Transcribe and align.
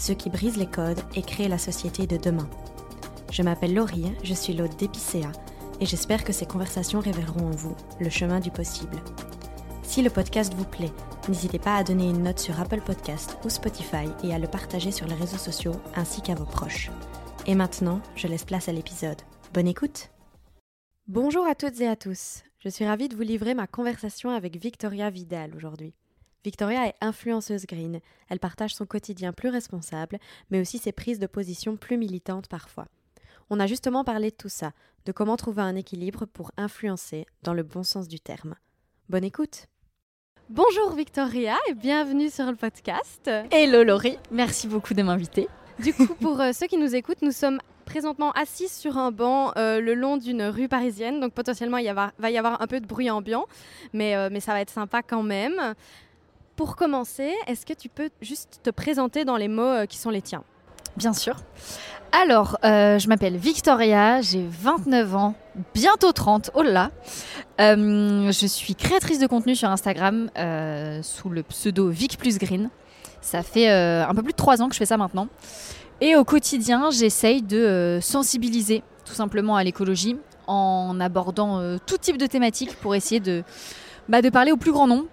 ceux 0.00 0.14
qui 0.14 0.30
brisent 0.30 0.56
les 0.56 0.66
codes 0.66 1.00
et 1.14 1.22
créent 1.22 1.48
la 1.48 1.58
société 1.58 2.06
de 2.06 2.16
demain. 2.16 2.48
Je 3.30 3.42
m'appelle 3.42 3.74
Laurie, 3.74 4.12
je 4.24 4.34
suis 4.34 4.54
l'hôte 4.54 4.76
d'Epicéa 4.78 5.30
et 5.80 5.86
j'espère 5.86 6.24
que 6.24 6.32
ces 6.32 6.46
conversations 6.46 7.00
révéleront 7.00 7.48
en 7.48 7.50
vous 7.50 7.76
le 8.00 8.10
chemin 8.10 8.40
du 8.40 8.50
possible. 8.50 8.96
Si 9.82 10.02
le 10.02 10.10
podcast 10.10 10.54
vous 10.54 10.64
plaît, 10.64 10.92
n'hésitez 11.28 11.58
pas 11.58 11.76
à 11.76 11.84
donner 11.84 12.08
une 12.08 12.22
note 12.22 12.38
sur 12.38 12.60
Apple 12.60 12.80
Podcast 12.80 13.38
ou 13.44 13.48
Spotify 13.48 14.06
et 14.24 14.34
à 14.34 14.38
le 14.38 14.46
partager 14.46 14.92
sur 14.92 15.06
les 15.06 15.14
réseaux 15.14 15.38
sociaux 15.38 15.74
ainsi 15.94 16.22
qu'à 16.22 16.34
vos 16.34 16.44
proches. 16.44 16.90
Et 17.46 17.54
maintenant, 17.54 18.00
je 18.14 18.26
laisse 18.26 18.44
place 18.44 18.68
à 18.68 18.72
l'épisode. 18.72 19.20
Bonne 19.52 19.68
écoute 19.68 20.10
Bonjour 21.08 21.44
à 21.46 21.54
toutes 21.54 21.80
et 21.80 21.88
à 21.88 21.96
tous. 21.96 22.44
Je 22.60 22.68
suis 22.68 22.86
ravie 22.86 23.08
de 23.08 23.16
vous 23.16 23.22
livrer 23.22 23.54
ma 23.54 23.66
conversation 23.66 24.30
avec 24.30 24.56
Victoria 24.56 25.10
Vidal 25.10 25.56
aujourd'hui. 25.56 25.94
Victoria 26.42 26.86
est 26.86 26.94
influenceuse 27.02 27.66
green. 27.66 28.00
Elle 28.30 28.38
partage 28.38 28.74
son 28.74 28.86
quotidien 28.86 29.32
plus 29.32 29.50
responsable, 29.50 30.18
mais 30.50 30.60
aussi 30.60 30.78
ses 30.78 30.92
prises 30.92 31.18
de 31.18 31.26
position 31.26 31.76
plus 31.76 31.98
militantes 31.98 32.48
parfois. 32.48 32.86
On 33.50 33.60
a 33.60 33.66
justement 33.66 34.04
parlé 34.04 34.30
de 34.30 34.36
tout 34.36 34.48
ça, 34.48 34.72
de 35.04 35.12
comment 35.12 35.36
trouver 35.36 35.60
un 35.60 35.76
équilibre 35.76 36.24
pour 36.24 36.50
influencer 36.56 37.26
dans 37.42 37.52
le 37.52 37.62
bon 37.62 37.82
sens 37.82 38.08
du 38.08 38.20
terme. 38.20 38.54
Bonne 39.10 39.24
écoute 39.24 39.66
Bonjour 40.48 40.94
Victoria 40.94 41.56
et 41.68 41.74
bienvenue 41.74 42.30
sur 42.30 42.46
le 42.46 42.56
podcast. 42.56 43.30
Hello 43.50 43.84
Laurie, 43.84 44.18
merci 44.30 44.66
beaucoup 44.66 44.94
de 44.94 45.02
m'inviter. 45.02 45.46
Du 45.78 45.92
coup, 45.92 46.06
pour 46.06 46.40
euh, 46.40 46.52
ceux 46.52 46.66
qui 46.66 46.76
nous 46.76 46.94
écoutent, 46.94 47.22
nous 47.22 47.32
sommes 47.32 47.60
présentement 47.84 48.32
assis 48.32 48.68
sur 48.68 48.98
un 48.98 49.12
banc 49.12 49.52
euh, 49.56 49.80
le 49.80 49.94
long 49.94 50.16
d'une 50.16 50.42
rue 50.44 50.68
parisienne. 50.68 51.20
Donc 51.20 51.34
potentiellement, 51.34 51.76
il 51.76 51.86
y 51.86 51.92
va 51.92 52.30
y 52.30 52.38
avoir 52.38 52.62
un 52.62 52.66
peu 52.66 52.80
de 52.80 52.86
bruit 52.86 53.10
ambiant, 53.10 53.46
mais, 53.92 54.16
euh, 54.16 54.28
mais 54.32 54.40
ça 54.40 54.52
va 54.52 54.60
être 54.60 54.70
sympa 54.70 55.02
quand 55.02 55.22
même. 55.22 55.74
Pour 56.60 56.76
commencer, 56.76 57.32
est-ce 57.46 57.64
que 57.64 57.72
tu 57.72 57.88
peux 57.88 58.10
juste 58.20 58.60
te 58.62 58.68
présenter 58.68 59.24
dans 59.24 59.38
les 59.38 59.48
mots 59.48 59.86
qui 59.88 59.96
sont 59.96 60.10
les 60.10 60.20
tiens? 60.20 60.44
Bien 60.94 61.14
sûr. 61.14 61.36
Alors, 62.12 62.58
je 62.62 63.08
m'appelle 63.08 63.38
Victoria, 63.38 64.20
j'ai 64.20 64.46
29 64.46 65.16
ans, 65.16 65.34
bientôt 65.72 66.12
30, 66.12 66.50
oh 66.52 66.60
là 66.60 66.70
là. 66.70 66.90
je 67.58 68.46
suis 68.46 68.74
créatrice 68.74 69.18
de 69.20 69.26
contenu 69.26 69.56
sur 69.56 69.70
Instagram 69.70 70.28
sous 71.00 71.30
le 71.30 71.42
pseudo 71.44 71.88
Vic 71.88 72.18
plus 72.18 72.36
Green. 72.36 72.68
Ça 73.22 73.42
fait 73.42 73.70
euh, 73.70 74.06
un 74.06 74.14
peu 74.14 74.22
plus 74.22 74.32
de 74.32 74.36
trois 74.36 74.60
ans 74.60 74.68
que 74.68 74.74
je 74.74 74.80
fais 74.80 74.84
ça 74.84 74.98
maintenant. 74.98 75.28
Et 76.02 76.14
au 76.14 76.24
quotidien, 76.24 76.90
j'essaye 76.90 77.40
de 77.40 77.56
euh, 77.56 78.00
sensibiliser 78.02 78.82
tout 79.06 79.14
simplement 79.14 79.56
à 79.56 79.64
l'écologie 79.64 80.18
en 80.46 81.00
abordant 81.00 81.58
euh, 81.60 81.78
tout 81.86 81.96
type 81.96 82.18
de 82.18 82.26
thématiques 82.26 82.76
pour 82.76 82.94
essayer 82.94 83.20
de, 83.20 83.44
bah, 84.10 84.20
de 84.20 84.28
parler 84.28 84.52
au 84.52 84.58
plus 84.58 84.72
grand 84.72 84.86
nombre. 84.86 85.06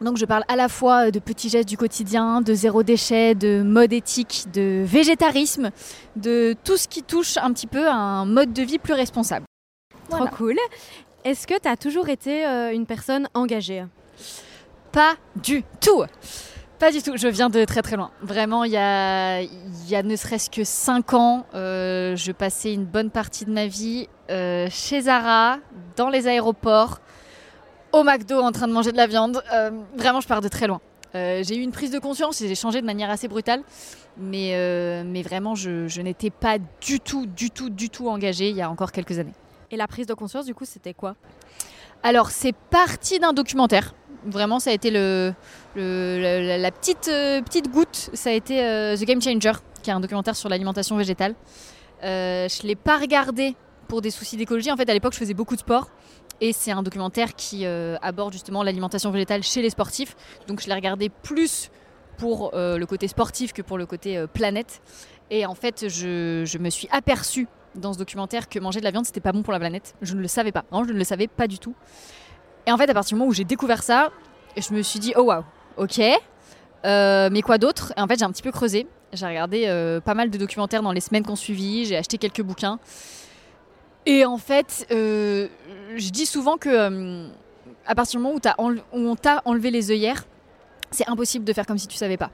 Donc 0.00 0.16
je 0.16 0.24
parle 0.24 0.44
à 0.48 0.56
la 0.56 0.68
fois 0.68 1.10
de 1.10 1.18
petits 1.18 1.48
gestes 1.48 1.68
du 1.68 1.76
quotidien, 1.76 2.40
de 2.40 2.54
zéro 2.54 2.82
déchet, 2.82 3.34
de 3.34 3.62
mode 3.62 3.92
éthique, 3.92 4.44
de 4.52 4.84
végétarisme, 4.84 5.70
de 6.16 6.54
tout 6.64 6.76
ce 6.76 6.86
qui 6.86 7.02
touche 7.02 7.36
un 7.36 7.52
petit 7.52 7.66
peu 7.66 7.86
à 7.88 7.94
un 7.94 8.24
mode 8.24 8.52
de 8.52 8.62
vie 8.62 8.78
plus 8.78 8.94
responsable. 8.94 9.44
Trop 10.08 10.26
cool. 10.28 10.56
Est-ce 11.24 11.46
que 11.46 11.58
tu 11.58 11.68
as 11.68 11.76
toujours 11.76 12.08
été 12.08 12.44
une 12.72 12.86
personne 12.86 13.28
engagée? 13.34 13.84
Pas 14.92 15.16
du 15.36 15.64
tout. 15.80 16.04
Pas 16.78 16.92
du 16.92 17.02
tout, 17.02 17.16
je 17.16 17.26
viens 17.26 17.50
de 17.50 17.64
très 17.64 17.82
très 17.82 17.96
loin. 17.96 18.12
Vraiment, 18.22 18.62
il 18.62 18.70
y 18.70 18.76
a, 18.76 19.42
y 19.42 19.96
a 19.96 20.02
ne 20.04 20.14
serait-ce 20.14 20.48
que 20.48 20.62
5 20.62 21.12
ans, 21.12 21.44
euh, 21.54 22.14
je 22.14 22.30
passais 22.30 22.72
une 22.72 22.84
bonne 22.84 23.10
partie 23.10 23.44
de 23.44 23.50
ma 23.50 23.66
vie 23.66 24.08
euh, 24.30 24.68
chez 24.70 25.02
Zara, 25.02 25.58
dans 25.96 26.08
les 26.08 26.28
aéroports, 26.28 27.00
au 27.92 28.02
McDo 28.02 28.40
en 28.40 28.52
train 28.52 28.68
de 28.68 28.72
manger 28.72 28.92
de 28.92 28.96
la 28.96 29.06
viande. 29.06 29.42
Euh, 29.52 29.70
vraiment, 29.96 30.20
je 30.20 30.28
pars 30.28 30.40
de 30.40 30.48
très 30.48 30.66
loin. 30.66 30.80
j'ai 31.14 31.56
eu 31.56 31.62
une 31.62 31.72
prise 31.72 31.90
de 31.90 31.98
conscience 31.98 32.40
et 32.40 32.48
j'ai 32.48 32.54
changé 32.54 32.80
de 32.80 32.86
manière 32.86 33.10
assez 33.10 33.28
brutale. 33.28 33.62
Mais, 34.16 34.54
mais 35.04 35.22
vraiment, 35.22 35.54
je, 35.54 35.86
je 35.86 36.00
n'étais 36.00 36.30
pas 36.30 36.58
du 36.80 37.00
tout, 37.00 37.26
du 37.26 37.50
tout, 37.50 37.70
du 37.70 37.88
tout 37.88 38.08
engagée 38.08 38.50
il 38.50 38.56
y 38.56 38.62
a 38.62 38.70
encore 38.70 38.92
quelques 38.92 39.18
années. 39.18 39.34
Et 39.70 39.76
la 39.76 39.86
prise 39.86 40.06
de 40.06 40.14
conscience, 40.14 40.46
du 40.46 40.54
coup, 40.54 40.64
c'était 40.64 40.94
quoi? 40.94 41.14
Alors, 42.02 42.30
c'est 42.30 42.54
parti 42.54 43.18
d'un 43.18 43.32
documentaire 43.32 43.94
Vraiment, 44.24 44.58
ça 44.58 44.70
a 44.70 44.72
été 44.72 44.90
le, 44.90 45.32
la, 45.76 46.70
petite, 46.70 47.08
euh, 47.08 47.40
petite 47.40 47.70
goutte, 47.70 48.10
ça 48.12 48.30
a 48.30 48.32
été 48.32 48.64
euh, 48.64 48.96
The 48.96 49.04
Game 49.04 49.22
Changer, 49.22 49.52
qui 49.82 49.90
est 49.90 49.92
un 49.92 50.00
documentaire 50.00 50.34
sur 50.34 50.48
l'alimentation 50.48 50.96
végétale. 50.96 51.34
Euh, 52.02 52.48
je 52.48 52.62
ne 52.62 52.68
l'ai 52.68 52.74
pas 52.74 52.98
regardé 52.98 53.54
pour 53.86 54.02
des 54.02 54.10
soucis 54.10 54.36
d'écologie. 54.36 54.72
En 54.72 54.76
fait, 54.76 54.90
à 54.90 54.92
l'époque, 54.92 55.12
je 55.12 55.18
faisais 55.18 55.34
beaucoup 55.34 55.54
de 55.54 55.60
sport. 55.60 55.88
Et 56.40 56.52
c'est 56.52 56.70
un 56.70 56.82
documentaire 56.82 57.34
qui 57.34 57.66
aborde 57.66 58.32
justement 58.32 58.62
l'alimentation 58.62 59.10
végétale 59.10 59.42
chez 59.42 59.60
les 59.60 59.70
sportifs. 59.70 60.14
Donc 60.46 60.60
je 60.60 60.68
l'ai 60.68 60.74
regardé 60.74 61.08
plus 61.08 61.70
pour 62.16 62.52
le 62.54 62.84
côté 62.84 63.08
sportif 63.08 63.52
que 63.52 63.62
pour 63.62 63.76
le 63.76 63.86
côté 63.86 64.24
planète. 64.32 64.80
Et 65.30 65.46
en 65.46 65.54
fait, 65.54 65.88
je, 65.88 66.58
me 66.58 66.70
suis 66.70 66.88
aperçue 66.90 67.48
dans 67.74 67.92
ce 67.92 67.98
documentaire 67.98 68.48
que 68.48 68.58
manger 68.58 68.80
de 68.80 68.84
la 68.84 68.90
viande, 68.90 69.04
c'était 69.04 69.20
pas 69.20 69.32
bon 69.32 69.42
pour 69.42 69.52
la 69.52 69.58
planète. 69.58 69.94
Je 70.00 70.14
ne 70.14 70.20
le 70.20 70.28
savais 70.28 70.52
pas. 70.52 70.64
Non, 70.72 70.84
je 70.84 70.92
ne 70.92 70.98
le 70.98 71.04
savais 71.04 71.26
pas 71.26 71.46
du 71.46 71.58
tout. 71.58 71.74
Et 72.66 72.72
en 72.72 72.76
fait, 72.76 72.88
à 72.88 72.94
partir 72.94 73.14
du 73.14 73.18
moment 73.18 73.30
où 73.30 73.34
j'ai 73.34 73.44
découvert 73.44 73.82
ça, 73.82 74.10
je 74.56 74.72
me 74.72 74.82
suis 74.82 74.98
dit, 74.98 75.12
oh 75.16 75.22
waouh, 75.22 75.44
ok, 75.76 76.00
euh, 76.84 77.28
mais 77.30 77.42
quoi 77.42 77.58
d'autre? 77.58 77.92
Et 77.96 78.00
en 78.00 78.06
fait, 78.06 78.18
j'ai 78.18 78.24
un 78.24 78.32
petit 78.32 78.42
peu 78.42 78.52
creusé. 78.52 78.86
J'ai 79.12 79.26
regardé 79.26 79.64
euh, 79.66 80.00
pas 80.00 80.14
mal 80.14 80.30
de 80.30 80.38
documentaires 80.38 80.82
dans 80.82 80.92
les 80.92 81.00
semaines 81.00 81.24
qu'on 81.24 81.36
suivi, 81.36 81.86
j'ai 81.86 81.96
acheté 81.96 82.18
quelques 82.18 82.42
bouquins. 82.42 82.78
Et 84.08 84.24
en 84.24 84.38
fait, 84.38 84.86
euh, 84.90 85.48
je 85.94 86.08
dis 86.08 86.24
souvent 86.24 86.56
que 86.56 87.28
à 87.86 87.94
partir 87.94 88.18
du 88.18 88.24
moment 88.24 88.38
où, 88.58 88.74
on 88.92 89.16
t'a 89.16 89.42
enlevé 89.44 89.70
les 89.70 89.90
œillères, 89.90 90.24
c'est 90.90 91.06
impossible 91.10 91.44
de 91.44 91.52
faire 91.52 91.66
comme 91.66 91.76
si 91.76 91.86
tu 91.86 91.98
savais 91.98 92.16
pas. 92.16 92.30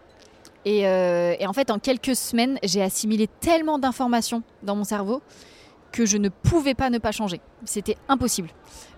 Et, 0.65 0.83
et 0.83 1.47
en 1.47 1.53
fait, 1.53 1.71
en 1.73 1.81
quelques 1.81 2.15
semaines, 2.15 2.61
j'ai 2.63 2.81
assimilé 2.81 3.29
tellement 3.41 3.81
d'informations 3.81 4.45
dans 4.63 4.77
mon 4.77 4.85
cerveau 4.85 5.21
que 5.91 6.07
je 6.07 6.17
ne 6.17 6.29
pouvais 6.29 6.75
pas 6.75 6.91
ne 6.91 6.99
pas 6.99 7.11
changer. 7.11 7.41
C'était 7.65 7.97
impossible. 8.09 8.51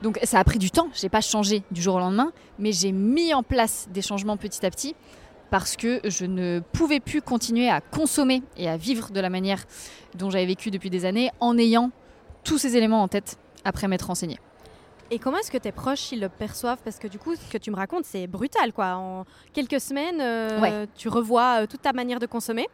Donc 0.03 0.19
ça 0.23 0.39
a 0.39 0.45
pris 0.45 0.59
du 0.59 0.71
temps, 0.71 0.89
j'ai 0.95 1.09
pas 1.09 1.23
changé 1.23 1.63
du 1.71 1.81
jour 1.81 1.95
au 1.95 1.99
lendemain, 1.99 2.31
mais 2.59 2.73
j'ai 2.73 2.93
mis 2.93 3.33
en 3.33 3.43
place 3.43 3.89
des 3.91 4.03
changements 4.03 4.37
petit 4.37 4.65
à 4.67 4.71
petit 4.71 4.95
parce 5.51 5.77
que 5.77 6.01
je 6.05 6.27
ne 6.27 6.61
pouvais 6.73 7.01
plus 7.01 7.23
continuer 7.23 7.71
à 7.71 7.81
consommer 7.81 8.43
et 8.59 8.69
à 8.69 8.77
vivre 8.77 9.13
de 9.13 9.21
la 9.21 9.31
manière 9.31 9.65
dont 10.15 10.29
j'avais 10.29 10.47
vécu 10.47 10.71
depuis 10.71 10.91
des 10.91 11.07
années 11.07 11.31
en 11.41 11.57
ayant 11.57 11.91
tous 12.47 12.59
ces 12.59 12.77
éléments 12.77 13.03
en 13.03 13.09
tête 13.09 13.37
après 13.65 13.89
m'être 13.89 14.07
renseignée. 14.07 14.39
Et 15.11 15.19
comment 15.19 15.39
est-ce 15.39 15.51
que 15.51 15.59
tes 15.59 15.73
proches 15.73 16.13
ils 16.13 16.21
le 16.21 16.29
perçoivent? 16.29 16.79
Parce 16.85 16.99
que 16.99 17.07
du 17.09 17.19
coup, 17.19 17.35
ce 17.37 17.53
que 17.53 17.59
tu 17.59 17.71
me 17.71 17.77
racontes, 17.77 18.05
c'est 18.05 18.27
brutal. 18.27 18.73
quoi. 18.73 18.95
En 18.95 19.25
quelques 19.53 19.81
semaines, 19.81 20.21
euh, 20.21 20.87
tu 20.97 21.09
revois 21.09 21.63
euh, 21.63 21.67
toute 21.67 21.83
ta 21.83 21.93
manière 21.93 22.19
de 22.19 22.27
consommer. 22.27 22.69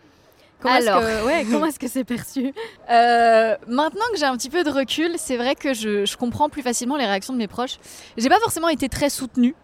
Comment 0.60 0.74
Alors, 0.74 1.02
est-ce 1.02 1.20
que, 1.20 1.26
ouais, 1.26 1.46
comment 1.50 1.66
est-ce 1.66 1.78
que 1.78 1.88
c'est 1.88 2.04
perçu? 2.04 2.54
Euh, 2.90 3.56
Maintenant 3.66 4.04
que 4.12 4.18
j'ai 4.18 4.24
un 4.24 4.36
petit 4.36 4.48
peu 4.48 4.62
de 4.62 4.70
recul, 4.70 5.12
c'est 5.16 5.36
vrai 5.36 5.54
que 5.54 5.74
je, 5.74 6.16
comprends 6.16 6.48
plus 6.48 6.62
facilement 6.62 6.96
les 6.96 7.06
réactions 7.06 7.32
de 7.32 7.38
mes 7.38 7.48
proches. 7.48 7.78
J'ai 8.16 8.28
pas 8.28 8.40
forcément 8.40 8.68
été 8.68 8.88
très 8.88 9.10
soutenue, 9.10 9.54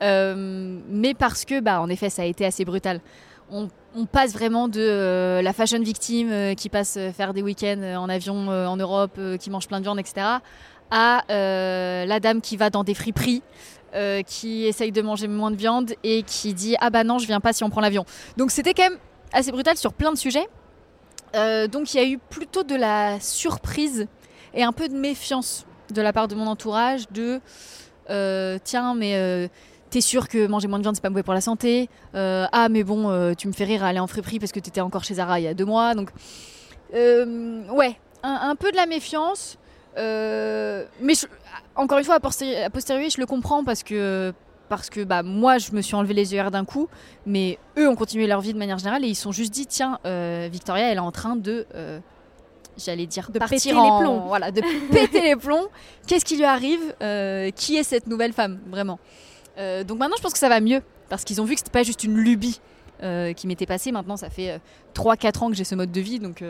mais 0.00 1.14
parce 1.14 1.44
que, 1.44 1.60
bah, 1.60 1.80
en 1.80 1.88
effet, 1.88 2.10
ça 2.10 2.22
a 2.22 2.24
été 2.26 2.44
assez 2.44 2.64
brutal. 2.64 3.00
On, 3.50 3.68
passe 4.06 4.32
vraiment 4.32 4.68
de 4.68 5.40
la 5.42 5.52
fashion 5.52 5.80
victime 5.80 6.54
qui 6.56 6.68
passe 6.68 6.98
faire 7.14 7.34
des 7.34 7.42
week-ends 7.42 7.82
en 7.98 8.08
avion 8.08 8.48
en 8.48 8.76
Europe, 8.76 9.18
qui 9.38 9.50
mange 9.50 9.68
plein 9.68 9.78
de 9.78 9.84
viande, 9.84 9.98
etc., 9.98 10.26
à 10.90 11.24
la 11.28 12.20
dame 12.20 12.40
qui 12.40 12.56
va 12.56 12.70
dans 12.70 12.84
des 12.84 12.94
friperies. 12.94 13.42
qui 14.26 14.64
essaye 14.64 14.92
de 14.92 15.02
manger 15.02 15.28
moins 15.28 15.50
de 15.50 15.56
viande 15.56 15.92
et 16.02 16.22
qui 16.22 16.54
dit 16.54 16.76
ah 16.80 16.88
bah 16.88 17.04
non 17.04 17.18
je 17.18 17.26
viens 17.26 17.40
pas 17.40 17.52
si 17.52 17.62
on 17.62 17.68
prend 17.68 17.82
l'avion 17.82 18.06
donc 18.38 18.50
c'était 18.50 18.72
quand 18.72 18.88
même 18.88 18.98
assez 19.34 19.52
brutal 19.52 19.76
sur 19.76 19.92
plein 19.92 20.10
de 20.10 20.16
sujets 20.16 20.48
donc 21.34 21.92
il 21.92 21.96
y 21.96 22.00
a 22.00 22.06
eu 22.06 22.16
plutôt 22.16 22.62
de 22.62 22.74
la 22.74 23.20
surprise 23.20 24.06
et 24.54 24.62
un 24.62 24.72
peu 24.72 24.88
de 24.88 24.94
méfiance 24.94 25.66
de 25.90 26.02
la 26.02 26.12
part 26.12 26.28
de 26.28 26.34
mon 26.34 26.46
entourage 26.46 27.08
de 27.10 27.40
euh, 28.10 28.58
tiens 28.64 28.94
mais 28.94 29.14
euh, 29.14 29.48
t'es 29.92 30.00
sûr 30.00 30.26
que 30.28 30.46
manger 30.46 30.66
moins 30.66 30.78
de 30.78 30.82
viande 30.82 30.96
c'est 30.96 31.02
pas 31.02 31.10
mauvais 31.10 31.22
pour 31.22 31.34
la 31.34 31.40
santé 31.40 31.88
euh, 32.14 32.46
ah 32.50 32.68
mais 32.68 32.82
bon 32.82 33.34
tu 33.34 33.46
me 33.46 33.52
fais 33.52 33.64
rire 33.64 33.84
à 33.84 33.88
aller 33.88 34.00
en 34.00 34.06
friperie 34.06 34.38
parce 34.38 34.50
que 34.50 34.58
t'étais 34.58 34.80
encore 34.80 35.04
chez 35.04 35.14
Zara 35.14 35.38
il 35.38 35.44
y 35.44 35.46
a 35.46 35.54
deux 35.54 35.64
mois 35.64 35.94
donc 35.94 36.10
ouais 36.92 37.96
un, 38.24 38.56
peu 38.56 38.70
de 38.70 38.76
la 38.76 38.86
méfiance 38.86 39.58
mais 39.96 41.14
encore 41.76 41.98
une 41.98 42.04
fois 42.04 42.16
a 42.16 42.20
posteriori, 42.20 43.10
je 43.10 43.20
le 43.20 43.26
comprends 43.26 43.62
parce 43.64 43.82
que 43.82 44.32
parce 44.68 44.88
que 44.88 45.04
bah, 45.04 45.22
moi 45.22 45.58
je 45.58 45.72
me 45.72 45.82
suis 45.82 45.94
enlevé 45.94 46.14
les 46.14 46.32
yeux 46.32 46.42
d'un 46.50 46.64
coup, 46.64 46.88
mais 47.26 47.58
eux 47.78 47.86
ont 47.86 47.94
continué 47.94 48.26
leur 48.26 48.40
vie 48.40 48.54
de 48.54 48.58
manière 48.58 48.78
générale 48.78 49.04
et 49.04 49.08
ils 49.08 49.14
sont 49.14 49.32
juste 49.32 49.52
dit 49.52 49.66
tiens, 49.66 49.98
Victoria 50.50 50.90
elle 50.90 50.96
est 50.96 51.00
en 51.00 51.12
train 51.12 51.36
de 51.36 51.66
j'allais 52.76 53.06
dire 53.06 53.30
de 53.30 53.38
péter 53.38 53.72
les 53.72 53.90
plombs. 54.00 54.24
Voilà, 54.26 54.50
de 54.50 54.62
péter 54.90 55.20
les 55.22 55.36
plombs. 55.36 55.68
Qu'est-ce 56.06 56.24
qui 56.24 56.36
lui 56.36 56.44
arrive? 56.44 56.80
Euh, 57.02 57.50
Qui 57.50 57.76
est 57.76 57.82
cette 57.82 58.06
nouvelle 58.06 58.32
femme, 58.32 58.60
vraiment 58.68 58.98
euh, 59.58 59.84
Donc 59.84 59.98
maintenant, 59.98 60.16
je 60.16 60.22
pense 60.22 60.32
que 60.32 60.38
ça 60.38 60.48
va 60.48 60.60
mieux 60.60 60.82
parce 61.08 61.24
qu'ils 61.24 61.40
ont 61.40 61.44
vu 61.44 61.54
que 61.54 61.60
c'était 61.60 61.70
pas 61.70 61.82
juste 61.82 62.04
une 62.04 62.16
lubie. 62.16 62.60
Euh, 63.02 63.32
qui 63.32 63.48
m'était 63.48 63.66
passée. 63.66 63.90
Maintenant, 63.90 64.16
ça 64.16 64.30
fait 64.30 64.60
3-4 64.94 65.42
ans 65.42 65.48
que 65.48 65.56
j'ai 65.56 65.64
ce 65.64 65.74
mode 65.74 65.90
de 65.90 66.00
vie, 66.00 66.20
donc 66.20 66.44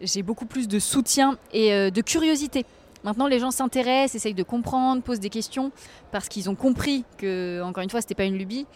j'ai 0.00 0.22
beaucoup 0.22 0.46
plus 0.46 0.68
de 0.68 0.78
soutien 0.78 1.36
et 1.52 1.90
de 1.90 2.00
curiosité. 2.00 2.64
Maintenant, 3.02 3.26
les 3.26 3.40
gens 3.40 3.50
s'intéressent, 3.50 4.14
essayent 4.14 4.32
de 4.32 4.44
comprendre, 4.44 5.02
posent 5.02 5.18
des 5.18 5.30
questions 5.30 5.72
parce 6.12 6.28
qu'ils 6.28 6.48
ont 6.48 6.54
compris 6.54 7.04
que, 7.18 7.60
encore 7.64 7.82
une 7.82 7.90
fois, 7.90 8.00
c'était 8.02 8.14
pas 8.14 8.22
une 8.22 8.38
lubie 8.38 8.66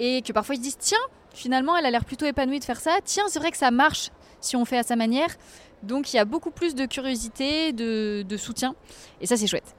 et 0.00 0.22
que 0.22 0.32
parfois 0.32 0.56
ils 0.56 0.58
se 0.58 0.62
disent 0.62 0.78
tiens, 0.78 0.98
finalement, 1.32 1.76
elle 1.76 1.86
a 1.86 1.90
l'air 1.92 2.04
plutôt 2.04 2.26
épanouie 2.26 2.58
de 2.58 2.64
faire 2.64 2.80
ça. 2.80 2.98
Tiens, 3.04 3.24
c'est 3.28 3.38
vrai 3.38 3.52
que 3.52 3.56
ça 3.56 3.70
marche 3.70 4.10
si 4.40 4.56
on 4.56 4.64
fait 4.64 4.78
à 4.78 4.82
sa 4.82 4.96
manière. 4.96 5.30
Donc 5.82 6.12
il 6.12 6.16
y 6.16 6.18
a 6.18 6.24
beaucoup 6.24 6.50
plus 6.50 6.74
de 6.74 6.86
curiosité, 6.86 7.72
de, 7.72 8.36
soutien, 8.36 8.74
et 9.20 9.26
ça 9.26 9.36
c'est 9.36 9.46
chouette. 9.46 9.74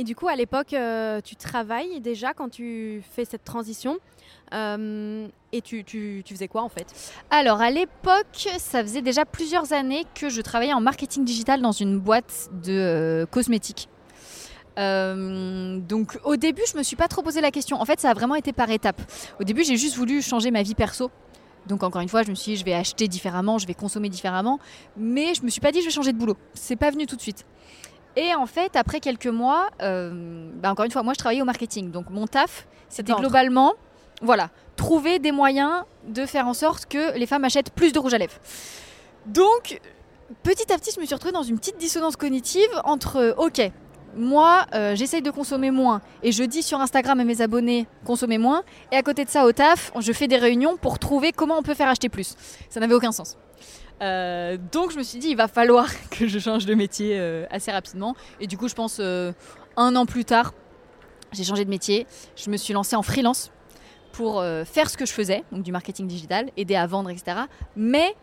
Et 0.00 0.02
du 0.02 0.16
coup, 0.16 0.28
à 0.28 0.34
l'époque, 0.34 0.72
euh, 0.72 1.20
tu 1.22 1.36
travailles 1.36 2.00
déjà 2.00 2.32
quand 2.32 2.48
tu 2.48 3.02
fais 3.12 3.26
cette 3.26 3.44
transition. 3.44 3.98
Euh, 4.54 5.28
et 5.52 5.60
tu, 5.60 5.84
faisais 6.26 6.48
quoi 6.48 6.62
en 6.62 6.70
fait? 6.70 6.86
Alors 7.30 7.60
à 7.60 7.70
l'époque, 7.70 8.48
ça 8.56 8.82
faisait 8.82 9.02
déjà 9.02 9.26
plusieurs 9.26 9.74
années 9.74 10.06
que 10.14 10.30
je 10.30 10.40
travaillais 10.40 10.72
en 10.72 10.80
marketing 10.80 11.26
digital 11.26 11.60
dans 11.60 11.72
une 11.72 11.98
boîte 12.00 12.48
de 12.64 12.72
euh, 12.72 13.26
cosmétiques. 13.26 13.90
donc 14.78 16.18
au 16.24 16.36
début, 16.36 16.62
je 16.72 16.78
me 16.78 16.82
suis 16.82 16.96
pas 16.96 17.08
trop 17.08 17.20
posé 17.20 17.42
la 17.42 17.50
question. 17.50 17.78
En 17.78 17.84
fait, 17.84 18.00
ça 18.00 18.08
a 18.08 18.14
vraiment 18.14 18.36
été 18.36 18.54
par 18.54 18.70
étapes. 18.70 19.02
Au 19.38 19.44
début, 19.44 19.64
j'ai 19.64 19.76
juste 19.76 19.96
voulu 19.96 20.22
changer 20.22 20.50
ma 20.50 20.62
vie 20.62 20.74
perso. 20.74 21.10
Donc 21.66 21.82
encore 21.82 22.00
une 22.00 22.08
fois, 22.08 22.22
je 22.22 22.30
me 22.30 22.34
suis 22.34 22.52
dit, 22.52 22.56
je 22.56 22.64
vais 22.64 22.72
acheter 22.72 23.06
différemment, 23.06 23.58
je 23.58 23.66
vais 23.66 23.74
consommer 23.74 24.08
différemment. 24.08 24.60
Mais 24.96 25.34
je 25.34 25.42
me 25.42 25.50
suis 25.50 25.60
pas 25.60 25.72
dit, 25.72 25.80
je 25.80 25.86
vais 25.86 25.90
changer 25.90 26.14
de 26.14 26.18
boulot. 26.18 26.38
C'est 26.54 26.76
pas 26.76 26.90
venu 26.90 27.04
tout 27.04 27.16
de 27.16 27.20
suite. 27.20 27.44
Et 28.16 28.34
en 28.34 28.46
fait, 28.46 28.76
après 28.76 29.00
quelques 29.00 29.26
mois, 29.26 29.68
euh, 29.82 30.50
bah, 30.54 30.70
encore 30.70 30.84
une 30.84 30.90
fois, 30.90 31.02
moi 31.02 31.12
je 31.14 31.18
travaillais 31.18 31.42
au 31.42 31.46
marketing. 31.46 31.90
Donc 31.90 32.10
mon 32.10 32.26
taf, 32.26 32.66
c'était 32.88 33.12
globalement, 33.12 33.74
voilà, 34.22 34.50
trouver 34.76 35.18
des 35.18 35.32
moyens 35.32 35.84
de 36.06 36.26
faire 36.26 36.46
en 36.46 36.54
sorte 36.54 36.86
que 36.86 37.16
les 37.16 37.26
femmes 37.26 37.44
achètent 37.44 37.72
plus 37.72 37.92
de 37.92 37.98
rouge 37.98 38.14
à 38.14 38.18
lèvres. 38.18 38.38
Donc, 39.26 39.80
petit 40.42 40.72
à 40.72 40.78
petit, 40.78 40.90
je 40.94 41.00
me 41.00 41.06
suis 41.06 41.14
retrouvée 41.14 41.32
dans 41.32 41.42
une 41.42 41.58
petite 41.58 41.78
dissonance 41.78 42.16
cognitive 42.16 42.70
entre, 42.84 43.34
ok, 43.38 43.70
moi, 44.16 44.66
euh, 44.74 44.96
j'essaye 44.96 45.22
de 45.22 45.30
consommer 45.30 45.70
moins 45.70 46.00
et 46.22 46.32
je 46.32 46.42
dis 46.42 46.62
sur 46.62 46.80
Instagram 46.80 47.20
à 47.20 47.24
mes 47.24 47.42
abonnés 47.42 47.86
consommer 48.04 48.38
moins. 48.38 48.62
Et 48.90 48.96
à 48.96 49.02
côté 49.02 49.24
de 49.24 49.30
ça, 49.30 49.46
au 49.46 49.52
taf, 49.52 49.92
je 49.98 50.12
fais 50.12 50.26
des 50.26 50.36
réunions 50.36 50.76
pour 50.76 50.98
trouver 50.98 51.32
comment 51.32 51.58
on 51.58 51.62
peut 51.62 51.74
faire 51.74 51.88
acheter 51.88 52.08
plus. 52.08 52.34
Ça 52.68 52.80
n'avait 52.80 52.94
aucun 52.94 53.12
sens. 53.12 53.36
Euh, 54.02 54.56
donc 54.72 54.92
je 54.92 54.98
me 54.98 55.02
suis 55.02 55.18
dit, 55.18 55.28
il 55.28 55.36
va 55.36 55.48
falloir 55.48 55.88
que 56.10 56.26
je 56.26 56.38
change 56.38 56.66
de 56.66 56.74
métier 56.74 57.18
euh, 57.18 57.46
assez 57.50 57.70
rapidement. 57.70 58.14
Et 58.40 58.46
du 58.46 58.56
coup, 58.56 58.68
je 58.68 58.74
pense 58.74 59.00
un 59.00 59.96
an 59.96 60.06
plus 60.06 60.24
tard, 60.24 60.52
j'ai 61.32 61.44
changé 61.44 61.64
de 61.64 61.70
métier. 61.70 62.06
Je 62.36 62.50
me 62.50 62.56
suis 62.56 62.72
lancée 62.72 62.96
en 62.96 63.02
freelance 63.02 63.50
pour 64.12 64.42
faire 64.66 64.90
ce 64.90 64.96
que 64.96 65.06
je 65.06 65.12
faisais, 65.12 65.44
donc 65.52 65.62
du 65.62 65.70
marketing 65.70 66.08
digital, 66.08 66.50
aider 66.56 66.74
à 66.74 66.86
vendre, 66.86 67.10
etc. 67.10 67.42
Mais 67.76 68.16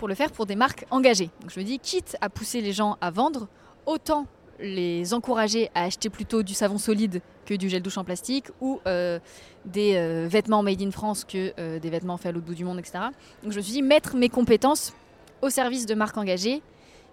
pour 0.00 0.06
le 0.06 0.14
faire 0.14 0.32
pour 0.32 0.46
des 0.46 0.56
marques 0.56 0.86
engagées. 0.90 1.30
Donc 1.40 1.50
je 1.50 1.60
me 1.60 1.64
dis, 1.64 1.78
quitte 1.78 2.16
à 2.20 2.28
pousser 2.28 2.60
les 2.60 2.72
gens 2.72 2.96
à 3.00 3.10
vendre, 3.10 3.48
autant 3.86 4.26
les 4.58 5.14
encourager 5.14 5.70
à 5.74 5.84
acheter 5.84 6.08
plutôt 6.08 6.42
du 6.42 6.54
savon 6.54 6.78
solide 6.78 7.20
que 7.46 7.54
du 7.54 7.68
gel 7.68 7.82
douche 7.82 7.98
en 7.98 8.04
plastique 8.04 8.46
ou 8.60 8.80
euh, 8.86 9.18
des 9.64 9.96
euh, 9.96 10.26
vêtements 10.28 10.62
made 10.62 10.80
in 10.80 10.90
France 10.90 11.24
que 11.24 11.52
euh, 11.58 11.78
des 11.78 11.90
vêtements 11.90 12.16
faits 12.16 12.30
à 12.30 12.32
l'autre 12.32 12.46
bout 12.46 12.54
du 12.54 12.64
monde, 12.64 12.78
etc. 12.78 12.98
Donc 13.42 13.52
je 13.52 13.56
me 13.56 13.62
suis 13.62 13.72
dit 13.72 13.82
mettre 13.82 14.16
mes 14.16 14.28
compétences 14.28 14.94
au 15.42 15.50
service 15.50 15.86
de 15.86 15.94
marques 15.94 16.18
engagées 16.18 16.62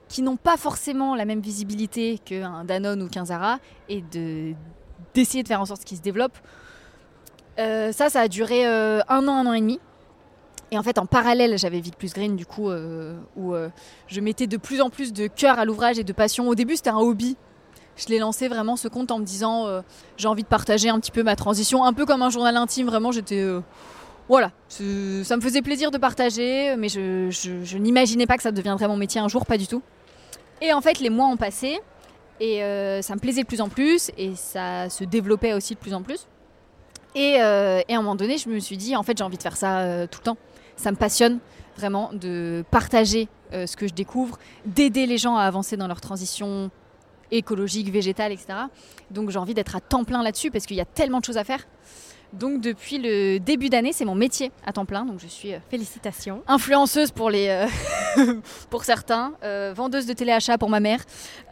qui 0.08 0.22
n'ont 0.22 0.38
pas 0.38 0.58
forcément 0.58 1.16
la 1.16 1.26
même 1.26 1.42
visibilité 1.42 2.18
qu'un 2.24 2.64
Danone 2.64 3.04
ou 3.04 3.10
qu'un 3.10 3.26
Zara 3.26 3.60
et 3.90 4.02
de, 4.02 4.54
d'essayer 5.14 5.44
de 5.44 5.48
faire 5.48 5.62
en 5.62 5.66
sorte 5.66 5.84
qu'ils 5.84 5.98
se 5.98 6.02
développent. 6.02 6.38
ça, 7.58 8.10
ça 8.10 8.22
a 8.22 8.28
duré 8.28 8.66
un 8.66 9.28
an, 9.28 9.34
un 9.34 9.46
an 9.46 9.54
et 9.54 9.60
demi. 9.60 9.80
Et 10.72 10.78
en 10.78 10.84
fait, 10.84 10.98
en 10.98 11.06
parallèle, 11.06 11.58
j'avais 11.58 11.80
Vic 11.80 11.98
Plus 11.98 12.14
Green, 12.14 12.36
du 12.36 12.46
coup, 12.46 12.70
euh, 12.70 13.18
où 13.38 13.54
euh, 13.54 13.70
je 14.08 14.20
mettais 14.20 14.48
de 14.48 14.58
plus 14.58 14.82
en 14.82 14.90
plus 14.90 15.14
de 15.14 15.28
cœur 15.28 15.60
à 15.60 15.66
l'ouvrage 15.66 15.98
et 15.98 16.04
de 16.04 16.14
passion. 16.14 16.50
Au 16.50 16.56
début, 16.56 16.76
c'était 16.76 16.90
un 16.90 16.98
hobby. 16.98 17.38
Je 17.96 18.08
l'ai 18.10 18.20
lancé 18.20 18.48
vraiment 18.48 18.76
ce 18.76 18.88
compte 18.88 19.10
en 19.10 19.18
me 19.18 19.24
disant 19.24 19.66
euh, 19.66 19.82
j'ai 20.18 20.28
envie 20.28 20.44
de 20.44 20.48
partager 20.48 20.90
un 20.90 21.00
petit 21.00 21.12
peu 21.12 21.24
ma 21.24 21.36
transition, 21.36 21.84
un 21.84 21.94
peu 21.94 22.06
comme 22.06 22.22
un 22.22 22.30
journal 22.30 22.56
intime. 22.58 22.88
Vraiment, 22.88 23.12
j'étais. 23.12 23.44
Voilà, 24.30 24.52
ça 24.68 24.84
me 25.36 25.42
faisait 25.42 25.62
plaisir 25.62 25.92
de 25.92 25.98
partager, 25.98 26.76
mais 26.78 26.90
je, 26.90 27.78
n'imaginais 27.78 28.26
pas 28.26 28.38
que 28.38 28.44
ça 28.44 28.52
deviendrait 28.52 28.88
mon 28.88 28.98
métier 28.98 29.22
un 29.22 29.28
jour, 29.28 29.46
pas 29.46 29.58
du 29.58 29.68
tout. 29.68 29.82
Et 30.62 30.74
en 30.74 30.82
fait, 30.82 31.00
les 31.00 31.10
mois 31.10 31.28
ont 31.28 31.38
passé 31.38 31.80
et 32.40 32.60
ça 33.02 33.16
me 33.16 33.20
plaisait 33.20 33.44
de 33.44 33.48
plus 33.48 33.62
en 33.62 33.70
plus 33.70 34.12
et 34.18 34.36
ça 34.36 34.90
se 34.90 35.04
développait 35.04 35.54
aussi 35.54 35.76
de 35.76 35.80
plus 35.80 35.94
en 35.94 36.02
plus. 36.02 36.28
Et, 37.16 37.36
et, 37.36 37.42
à 37.42 37.84
un 37.90 37.98
moment 37.98 38.16
donné, 38.16 38.38
je 38.38 38.50
me 38.50 38.60
suis 38.60 38.78
dit, 38.78 38.96
en 38.96 39.04
fait, 39.04 39.18
j'ai 39.18 39.24
envie 39.24 39.38
de 39.38 39.44
faire 39.44 39.56
ça 39.56 40.08
tout 40.08 40.20
le 40.20 40.26
temps 40.26 40.38
ça 40.78 40.92
me 40.92 40.96
passionne 40.96 41.40
vraiment 41.76 42.12
de 42.14 42.64
partager 42.72 43.28
euh, 43.54 43.68
ce 43.68 43.76
que 43.76 43.88
je 43.88 43.94
découvre, 43.94 44.40
d'aider 44.66 45.06
les 45.06 45.18
gens 45.18 45.36
à 45.36 45.44
avancer 45.44 45.76
dans 45.78 45.88
leur 45.88 46.02
transition 46.02 46.72
écologique, 47.30 47.92
végétale, 47.92 48.32
etc. 48.32 48.48
Donc 49.12 49.30
j'ai 49.30 49.38
envie 49.38 49.54
d'être 49.54 49.76
à 49.76 49.82
temps 49.82 50.06
plein 50.06 50.24
là-dessus 50.24 50.50
parce 50.50 50.66
qu'il 50.66 50.78
y 50.78 50.82
a 50.82 50.86
tellement 50.86 51.20
de 51.20 51.26
choses 51.26 51.38
à 51.38 51.44
faire. 51.44 51.68
Donc 52.34 52.62
depuis 52.62 52.98
le 52.98 53.40
début 53.40 53.70
d'année, 53.70 53.94
c'est 53.94 54.06
mon 54.06 54.16
métier 54.16 54.52
à 54.66 54.74
temps 54.74 54.86
plein. 54.86 55.06
Donc 55.06 55.20
je 55.20 55.28
suis 55.28 55.54
euh, 55.54 55.60
félicitations, 55.70 56.44
influenceuse 56.48 57.12
pour 57.12 57.30
les 57.30 57.48
euh, 57.48 58.34
pour 58.70 58.84
certains, 58.84 59.34
vendeuse 59.74 60.06
de 60.06 60.14
téléachat 60.14 60.58
pour 60.58 60.70
ma 60.70 60.80
mère, 60.80 61.04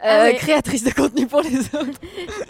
ah 0.02 0.32
créatrice 0.32 0.84
de 0.84 0.90
contenu 0.90 1.26
pour 1.26 1.40
les 1.40 1.58
autres. 1.58 2.00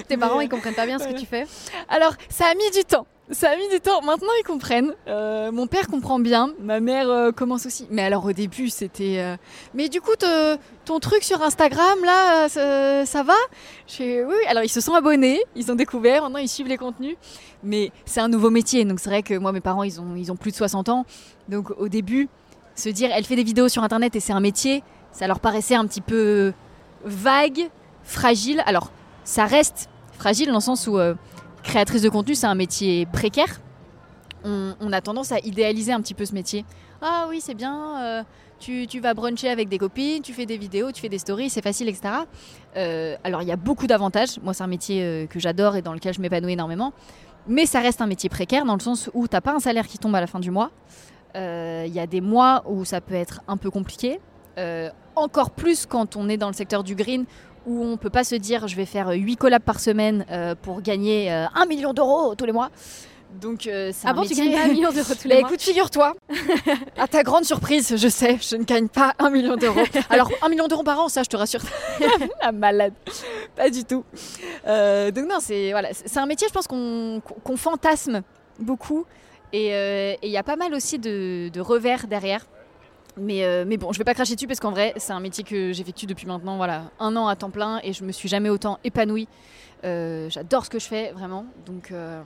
Tes 0.09 0.17
parents 0.17 0.41
ils 0.41 0.49
comprennent 0.49 0.75
pas 0.75 0.87
bien 0.87 0.99
ce 0.99 1.09
que 1.09 1.19
tu 1.19 1.27
fais 1.27 1.47
Alors 1.89 2.15
ça 2.29 2.47
a 2.47 2.55
mis 2.55 2.71
du 2.73 2.85
temps. 2.85 3.07
Ça 3.33 3.51
a 3.51 3.57
mis 3.57 3.69
du 3.69 3.81
temps. 3.81 4.03
Maintenant, 4.03 4.31
ils 4.41 4.45
comprennent. 4.45 4.95
Euh, 5.09 5.51
mon 5.51 5.67
père 5.67 5.89
comprend 5.89 6.21
bien. 6.21 6.53
Ma 6.61 6.79
mère 6.79 7.09
euh, 7.11 7.33
commence 7.33 7.67
aussi. 7.67 7.89
Mais 7.91 8.03
alors, 8.03 8.25
au 8.25 8.33
début, 8.33 8.69
c'était. 8.69 9.19
Euh, 9.19 9.37
mais 9.75 9.89
du 9.89 10.01
coup, 10.01 10.13
ton 10.85 11.01
truc 11.01 11.25
sur 11.25 11.43
Instagram, 11.43 11.99
là, 12.05 12.49
ça, 12.49 13.23
va? 13.25 13.35
Oui. 13.99 14.35
Alors, 14.49 14.63
ils 14.63 14.69
se 14.69 14.81
sont 14.81 14.95
abonnés. 14.95 15.41
Ils 15.57 15.73
ont 15.73 15.75
découvert. 15.75 16.23
Maintenant, 16.23 16.39
ils 16.39 16.49
suivent 16.49 16.69
les 16.69 16.77
contenus. 16.77 17.17
Mais 17.65 17.91
c'est 18.05 18.21
un 18.21 18.29
nouveau 18.29 18.51
métier. 18.51 18.85
Donc, 18.85 19.01
c'est 19.01 19.11
vrai 19.11 19.25
que 19.25 19.35
moi, 19.35 19.51
mes 19.51 19.61
parents, 19.61 19.83
ils 19.83 20.01
ont, 20.01 20.15
ils 20.15 20.31
ont 20.31 20.37
plus 20.37 20.53
de 20.53 20.57
60 20.57 20.89
ans. 20.89 21.05
Donc, 21.49 21.73
au 21.79 21.89
début, 21.89 22.29
se 22.77 22.89
dire, 22.91 23.11
elle 23.13 23.25
fait 23.25 23.37
des 23.37 23.45
vidéos 23.45 23.69
sur 23.69 23.83
Internet 23.83 24.15
et 24.15 24.21
c'est 24.21 24.35
un 24.35 24.41
métier, 24.41 24.85
ça 25.11 25.27
leur 25.27 25.41
paraissait 25.41 25.75
un 25.75 25.87
petit 25.87 26.01
peu 26.01 26.53
vague, 27.05 27.71
fragile. 28.05 28.63
Alors, 28.67 28.93
ça 29.25 29.47
reste 29.47 29.89
fragile 30.17 30.47
dans 30.47 30.55
le 30.55 30.61
sens 30.61 30.87
où 30.87 30.97
créatrice 31.67 32.03
de 32.03 32.09
contenu, 32.09 32.35
c'est 32.35 32.47
un 32.47 32.55
métier 32.55 33.07
précaire. 33.07 33.61
On, 34.45 34.93
a 34.93 35.01
tendance 35.01 35.33
à 35.33 35.41
idéaliser 35.41 35.93
un 35.93 36.01
petit 36.01 36.15
peu 36.15 36.25
ce 36.25 36.33
métier. 36.33 36.65
Ah 37.03 37.27
oui, 37.29 37.41
c'est 37.43 37.55
bien, 37.55 38.01
euh, 38.01 38.23
tu, 38.61 39.01
vas 39.01 39.13
bruncher 39.13 39.49
avec 39.49 39.69
des 39.69 39.77
copines, 39.77 40.23
tu 40.23 40.33
fais 40.33 40.47
des 40.47 40.57
vidéos, 40.57 40.93
tu 40.93 41.01
fais 41.01 41.09
des 41.09 41.19
stories, 41.19 41.51
c'est 41.51 41.63
facile, 41.63 41.89
etc. 41.89 42.15
Euh, 42.77 43.17
alors 43.25 43.43
il 43.43 43.49
y 43.49 43.53
a 43.53 43.57
beaucoup 43.57 43.89
d'avantages. 43.89 44.39
Moi, 44.45 44.55
c'est 44.55 44.63
un 44.63 44.69
métier 44.69 45.03
euh, 45.03 45.27
que 45.27 45.41
j'adore 45.41 45.75
et 45.75 45.83
dans 45.83 45.93
lequel 45.93 46.15
je 46.15 46.21
m'épanouis 46.21 46.53
énormément. 46.53 46.93
Mais 47.49 47.67
ça 47.67 47.81
reste 47.81 48.01
un 48.01 48.07
métier 48.07 48.29
précaire 48.29 48.65
dans 48.65 48.75
le 48.75 48.81
sens 48.81 49.11
où 49.15 49.27
tu 49.27 49.35
n'as 49.35 49.41
pas 49.41 49.53
un 49.53 49.59
salaire 49.59 49.89
qui 49.89 49.99
tombe 49.99 50.15
à 50.15 50.21
la 50.21 50.29
fin 50.29 50.39
du 50.39 50.53
mois. 50.53 50.71
Il 51.35 51.93
y 51.93 52.01
a 52.01 52.07
des 52.07 52.23
mois 52.23 52.63
où 52.67 52.87
ça 52.87 53.03
peut 53.03 53.15
être 53.15 53.43
un 53.47 53.57
peu 53.57 53.71
compliqué. 53.71 54.21
encore 55.17 55.51
plus 55.51 55.87
quand 55.87 56.17
on 56.17 56.29
est 56.29 56.39
dans 56.39 56.49
le 56.49 56.55
secteur 56.55 56.83
du 56.83 56.95
green 56.95 57.27
où 57.67 57.83
on 57.83 57.91
ne 57.93 57.97
peut 57.97 58.11
pas 58.11 58.25
se 58.25 58.35
dire 58.37 58.69
je 58.69 58.77
vais 58.77 58.87
faire 58.87 59.11
8 59.11 59.37
collabs 59.37 59.63
par 59.63 59.81
semaine 59.81 60.25
euh, 60.31 60.55
pour 60.61 60.81
gagner 60.83 61.31
1 61.31 61.51
euh, 61.63 61.67
million 61.69 61.93
d'euros 61.93 62.35
tous 62.35 62.45
les 62.47 62.53
mois. 62.53 62.71
Donc, 63.41 63.67
euh, 63.67 63.91
c'est 63.93 64.07
Ah 64.07 64.13
un 64.13 64.15
bon, 64.15 64.23
tu 64.23 64.29
métier- 64.31 64.47
gagnes 64.51 64.55
pas 64.55 64.65
un 64.65 64.73
million 64.73 64.91
d'euros 64.93 65.13
tous 65.21 65.29
les 65.29 65.35
Bah 65.35 65.41
mois 65.41 65.49
écoute, 65.51 65.61
figure-toi, 65.61 66.15
à 66.97 67.07
ta 67.09 67.23
grande 67.23 67.45
surprise, 67.45 67.95
je 67.97 68.09
sais, 68.09 68.39
je 68.41 68.57
ne 68.57 68.63
gagne 68.65 68.89
pas 68.89 69.15
un 69.19 69.29
million 69.31 69.57
d'euros. 69.57 69.83
Alors, 70.09 70.31
un 70.43 70.49
million 70.49 70.69
d'euros 70.69 70.85
par 70.85 70.99
an, 71.01 71.09
ça, 71.09 71.23
je 71.23 71.29
te 71.29 71.37
rassure. 71.37 71.61
La 72.41 72.53
malade. 72.53 72.95
Pas 73.57 73.69
du 73.69 73.85
tout. 73.85 74.05
Euh, 74.67 75.11
donc, 75.11 75.27
non, 75.29 75.37
c'est 75.41 75.73
voilà, 75.73 75.89
c'est 75.93 76.19
un 76.19 76.25
métier, 76.27 76.47
je 76.49 76.53
pense, 76.55 76.67
qu'on 76.67 77.21
qu'on 77.45 77.57
fantasme 77.57 78.23
beaucoup. 78.59 79.05
Et 79.53 79.75
euh, 79.75 80.13
et 80.23 80.27
il 80.29 80.31
y 80.31 80.39
a 80.39 80.43
pas 80.43 80.57
mal 80.57 80.73
aussi 80.73 80.99
de, 80.99 81.51
de 81.53 81.61
revers 81.61 82.07
derrière. 82.07 82.47
Mais, 83.19 83.45
euh, 83.45 83.65
mais 83.67 83.77
bon, 83.77 83.93
je 83.93 83.99
vais 83.99 84.05
pas 84.05 84.15
cracher 84.15 84.35
dessus 84.35 84.47
parce 84.47 84.61
qu'en 84.61 84.71
vrai, 84.71 84.93
c'est 84.97 85.13
un 85.13 85.21
métier 85.21 85.43
que 85.43 85.73
j'effectue 85.73 86.07
depuis 86.07 86.27
maintenant 86.27 86.57
voilà, 86.57 86.91
un 86.99 87.17
an 87.17 87.29
à 87.29 87.37
temps 87.37 87.51
plein 87.51 87.81
et 87.83 87.93
je 87.93 88.05
me 88.05 88.13
suis 88.13 88.29
jamais 88.29 88.51
autant 88.51 88.79
épanouie. 88.85 89.29
Euh, 89.85 90.29
J'adore 90.31 90.65
ce 90.65 90.71
que 90.71 90.79
je 90.79 90.87
fais, 90.87 91.13
vraiment. 91.13 91.47
Donc, 91.65 91.93
euh, 91.93 92.23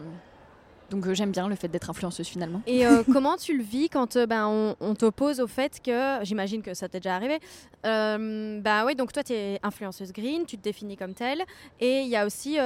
donc 0.90 1.12
j'aime 1.12 1.30
bien 1.30 1.47
le 1.47 1.54
fait 1.54 1.68
d'être 1.68 1.90
influenceuse 1.90 2.26
finalement. 2.26 2.62
Et 2.66 2.82
comment 3.12 3.37
tu 3.37 3.56
le 3.56 3.62
vis 3.62 3.88
quand 3.88 4.18
ben, 4.18 4.49
on, 4.49 4.75
on 4.80 4.94
t'oppose 4.94 5.38
au 5.38 5.47
fait 5.47 5.80
que, 5.80 6.18
j'imagine 6.25 6.62
que 6.62 6.75
ça 6.75 6.88
t'est 6.88 6.99
déjà 6.99 7.14
arrivé, 7.14 7.38
bah 7.85 8.85
oui, 8.85 8.97
donc 8.97 9.12
toi 9.12 9.23
tu 9.23 9.32
es 9.32 9.61
influenceuse 9.62 10.12
green, 10.12 10.44
tu 10.44 10.56
te 10.56 10.62
définis 10.62 10.97
comme 10.97 11.14
telle, 11.14 11.44
et 11.78 12.00
il 12.00 12.09
y 12.09 12.16
a 12.16 12.26
aussi 12.26 12.56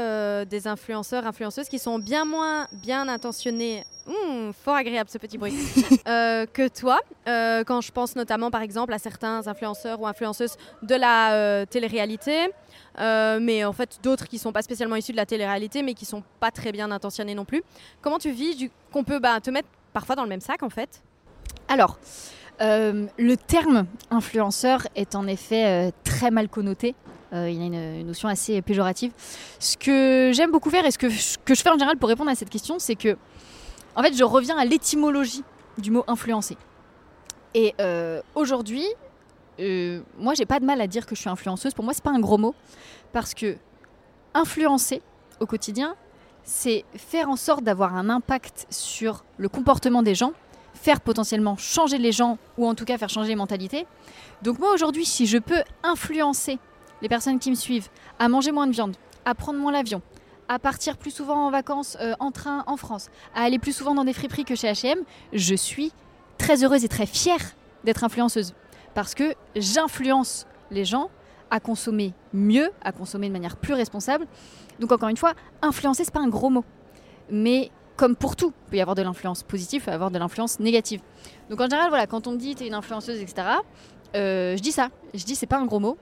des 0.48 0.66
influenceurs, 0.66 1.26
influenceuses 1.26 1.68
qui 1.68 1.78
sont 1.78 1.98
bien 1.98 2.24
moins 2.24 2.66
bien 2.72 3.08
intentionnés, 3.08 3.84
Hum, 4.06 4.52
fort 4.52 4.74
agréable 4.74 5.08
ce 5.08 5.16
petit 5.16 5.38
bruit, 5.38 5.54
euh, 6.08 6.44
que 6.44 6.68
toi. 6.68 6.98
Euh, 7.26 7.64
quand 7.64 7.80
je 7.80 7.90
pense 7.90 8.16
notamment 8.16 8.50
par 8.50 8.60
exemple 8.60 8.92
à 8.92 8.98
certains 8.98 9.46
influenceurs 9.46 9.98
ou 10.00 10.06
influenceuses 10.06 10.56
de 10.82 10.94
la 10.94 11.32
euh, 11.32 11.64
télé-réalité, 11.64 12.50
euh, 13.00 13.38
mais 13.40 13.64
en 13.64 13.72
fait 13.72 13.98
d'autres 14.02 14.28
qui 14.28 14.38
sont 14.38 14.52
pas 14.52 14.60
spécialement 14.60 14.96
issus 14.96 15.12
de 15.12 15.16
la 15.16 15.24
télé-réalité, 15.24 15.82
mais 15.82 15.94
qui 15.94 16.04
sont 16.04 16.22
pas 16.38 16.50
très 16.50 16.70
bien 16.70 16.90
intentionnés 16.90 17.34
non 17.34 17.46
plus. 17.46 17.62
Comment 18.02 18.18
tu 18.18 18.30
vis 18.30 18.56
du- 18.56 18.70
qu'on 18.92 19.04
peut 19.04 19.20
bah, 19.20 19.40
te 19.40 19.48
mettre 19.50 19.68
parfois 19.94 20.16
dans 20.16 20.22
le 20.24 20.28
même 20.28 20.42
sac 20.42 20.62
en 20.62 20.70
fait? 20.70 21.02
Alors, 21.68 21.98
le 22.60 23.34
terme 23.36 23.86
influenceur 24.10 24.86
est 24.96 25.14
en 25.14 25.26
effet 25.26 25.92
très 26.04 26.30
mal 26.30 26.48
connoté. 26.50 26.94
Euh, 27.32 27.48
il 27.50 27.60
a 27.60 27.64
une, 27.64 27.74
une 28.00 28.06
notion 28.06 28.28
assez 28.28 28.62
péjorative. 28.62 29.12
Ce 29.58 29.76
que 29.76 30.30
j'aime 30.34 30.52
beaucoup 30.52 30.70
faire 30.70 30.84
et 30.86 30.90
ce 30.92 30.98
que, 30.98 31.08
ce 31.10 31.36
que 31.38 31.54
je 31.54 31.62
fais 31.62 31.70
en 31.70 31.72
général 31.72 31.96
pour 31.96 32.08
répondre 32.08 32.30
à 32.30 32.34
cette 32.36 32.50
question, 32.50 32.78
c'est 32.78 32.94
que, 32.94 33.16
en 33.96 34.02
fait, 34.02 34.14
je 34.14 34.24
reviens 34.24 34.56
à 34.56 34.64
l'étymologie 34.64 35.44
du 35.78 35.90
mot 35.90 36.04
influencer. 36.06 36.56
Et 37.54 37.74
euh, 37.80 38.20
aujourd'hui, 38.34 38.86
euh, 39.60 40.00
moi, 40.18 40.34
j'ai 40.34 40.46
pas 40.46 40.60
de 40.60 40.64
mal 40.64 40.80
à 40.80 40.86
dire 40.86 41.06
que 41.06 41.14
je 41.14 41.20
suis 41.20 41.30
influenceuse. 41.30 41.74
Pour 41.74 41.84
moi, 41.84 41.94
c'est 41.94 42.02
pas 42.02 42.10
un 42.10 42.20
gros 42.20 42.38
mot 42.38 42.54
parce 43.12 43.34
que 43.34 43.56
influencer 44.34 45.02
au 45.40 45.46
quotidien, 45.46 45.94
c'est 46.42 46.84
faire 46.96 47.28
en 47.28 47.36
sorte 47.36 47.62
d'avoir 47.62 47.96
un 47.96 48.08
impact 48.08 48.66
sur 48.70 49.24
le 49.38 49.48
comportement 49.48 50.02
des 50.02 50.14
gens 50.14 50.32
faire 50.74 51.00
potentiellement 51.00 51.56
changer 51.56 51.98
les 51.98 52.12
gens 52.12 52.36
ou 52.58 52.66
en 52.66 52.74
tout 52.74 52.84
cas 52.84 52.98
faire 52.98 53.08
changer 53.08 53.30
les 53.30 53.36
mentalités. 53.36 53.86
Donc 54.42 54.58
moi 54.58 54.72
aujourd'hui, 54.72 55.06
si 55.06 55.26
je 55.26 55.38
peux 55.38 55.62
influencer 55.82 56.58
les 57.00 57.08
personnes 57.08 57.38
qui 57.38 57.50
me 57.50 57.54
suivent 57.54 57.88
à 58.18 58.28
manger 58.28 58.52
moins 58.52 58.66
de 58.66 58.72
viande, 58.72 58.96
à 59.24 59.34
prendre 59.34 59.58
moins 59.58 59.72
l'avion, 59.72 60.02
à 60.48 60.58
partir 60.58 60.96
plus 60.96 61.10
souvent 61.10 61.46
en 61.46 61.50
vacances 61.50 61.96
euh, 62.00 62.14
en 62.20 62.30
train 62.30 62.64
en 62.66 62.76
France, 62.76 63.08
à 63.34 63.42
aller 63.42 63.58
plus 63.58 63.72
souvent 63.72 63.94
dans 63.94 64.04
des 64.04 64.12
friperies 64.12 64.44
que 64.44 64.54
chez 64.54 64.68
H&M, 64.68 64.98
je 65.32 65.54
suis 65.54 65.92
très 66.38 66.64
heureuse 66.64 66.84
et 66.84 66.88
très 66.88 67.06
fière 67.06 67.40
d'être 67.84 68.04
influenceuse 68.04 68.54
parce 68.94 69.14
que 69.14 69.34
j'influence 69.56 70.46
les 70.70 70.84
gens 70.84 71.10
à 71.50 71.60
consommer 71.60 72.14
mieux, 72.32 72.70
à 72.82 72.92
consommer 72.92 73.28
de 73.28 73.32
manière 73.32 73.56
plus 73.56 73.74
responsable. 73.74 74.26
Donc 74.80 74.92
encore 74.92 75.08
une 75.08 75.16
fois, 75.16 75.34
influencer 75.62 76.04
c'est 76.04 76.14
pas 76.14 76.20
un 76.20 76.28
gros 76.28 76.50
mot, 76.50 76.64
mais 77.30 77.70
comme 77.96 78.16
pour 78.16 78.34
tout, 78.34 78.52
il 78.66 78.70
peut 78.70 78.76
y 78.76 78.80
avoir 78.80 78.96
de 78.96 79.02
l'influence 79.02 79.42
positive, 79.42 79.82
il 79.82 79.84
peut 79.84 79.90
y 79.92 79.94
avoir 79.94 80.10
de 80.10 80.18
l'influence 80.18 80.58
négative. 80.58 81.00
Donc 81.50 81.60
en 81.60 81.64
général, 81.64 81.88
voilà, 81.90 82.06
quand 82.06 82.26
on 82.26 82.32
me 82.32 82.36
dit 82.36 82.54
t'es 82.54 82.66
une 82.66 82.74
influenceuse, 82.74 83.20
etc., 83.20 83.46
euh, 84.16 84.56
je 84.56 84.62
dis 84.62 84.72
ça. 84.72 84.88
Je 85.12 85.24
dis 85.24 85.34
c'est 85.34 85.46
pas 85.46 85.58
un 85.58 85.66
gros 85.66 85.80
mot. 85.80 85.96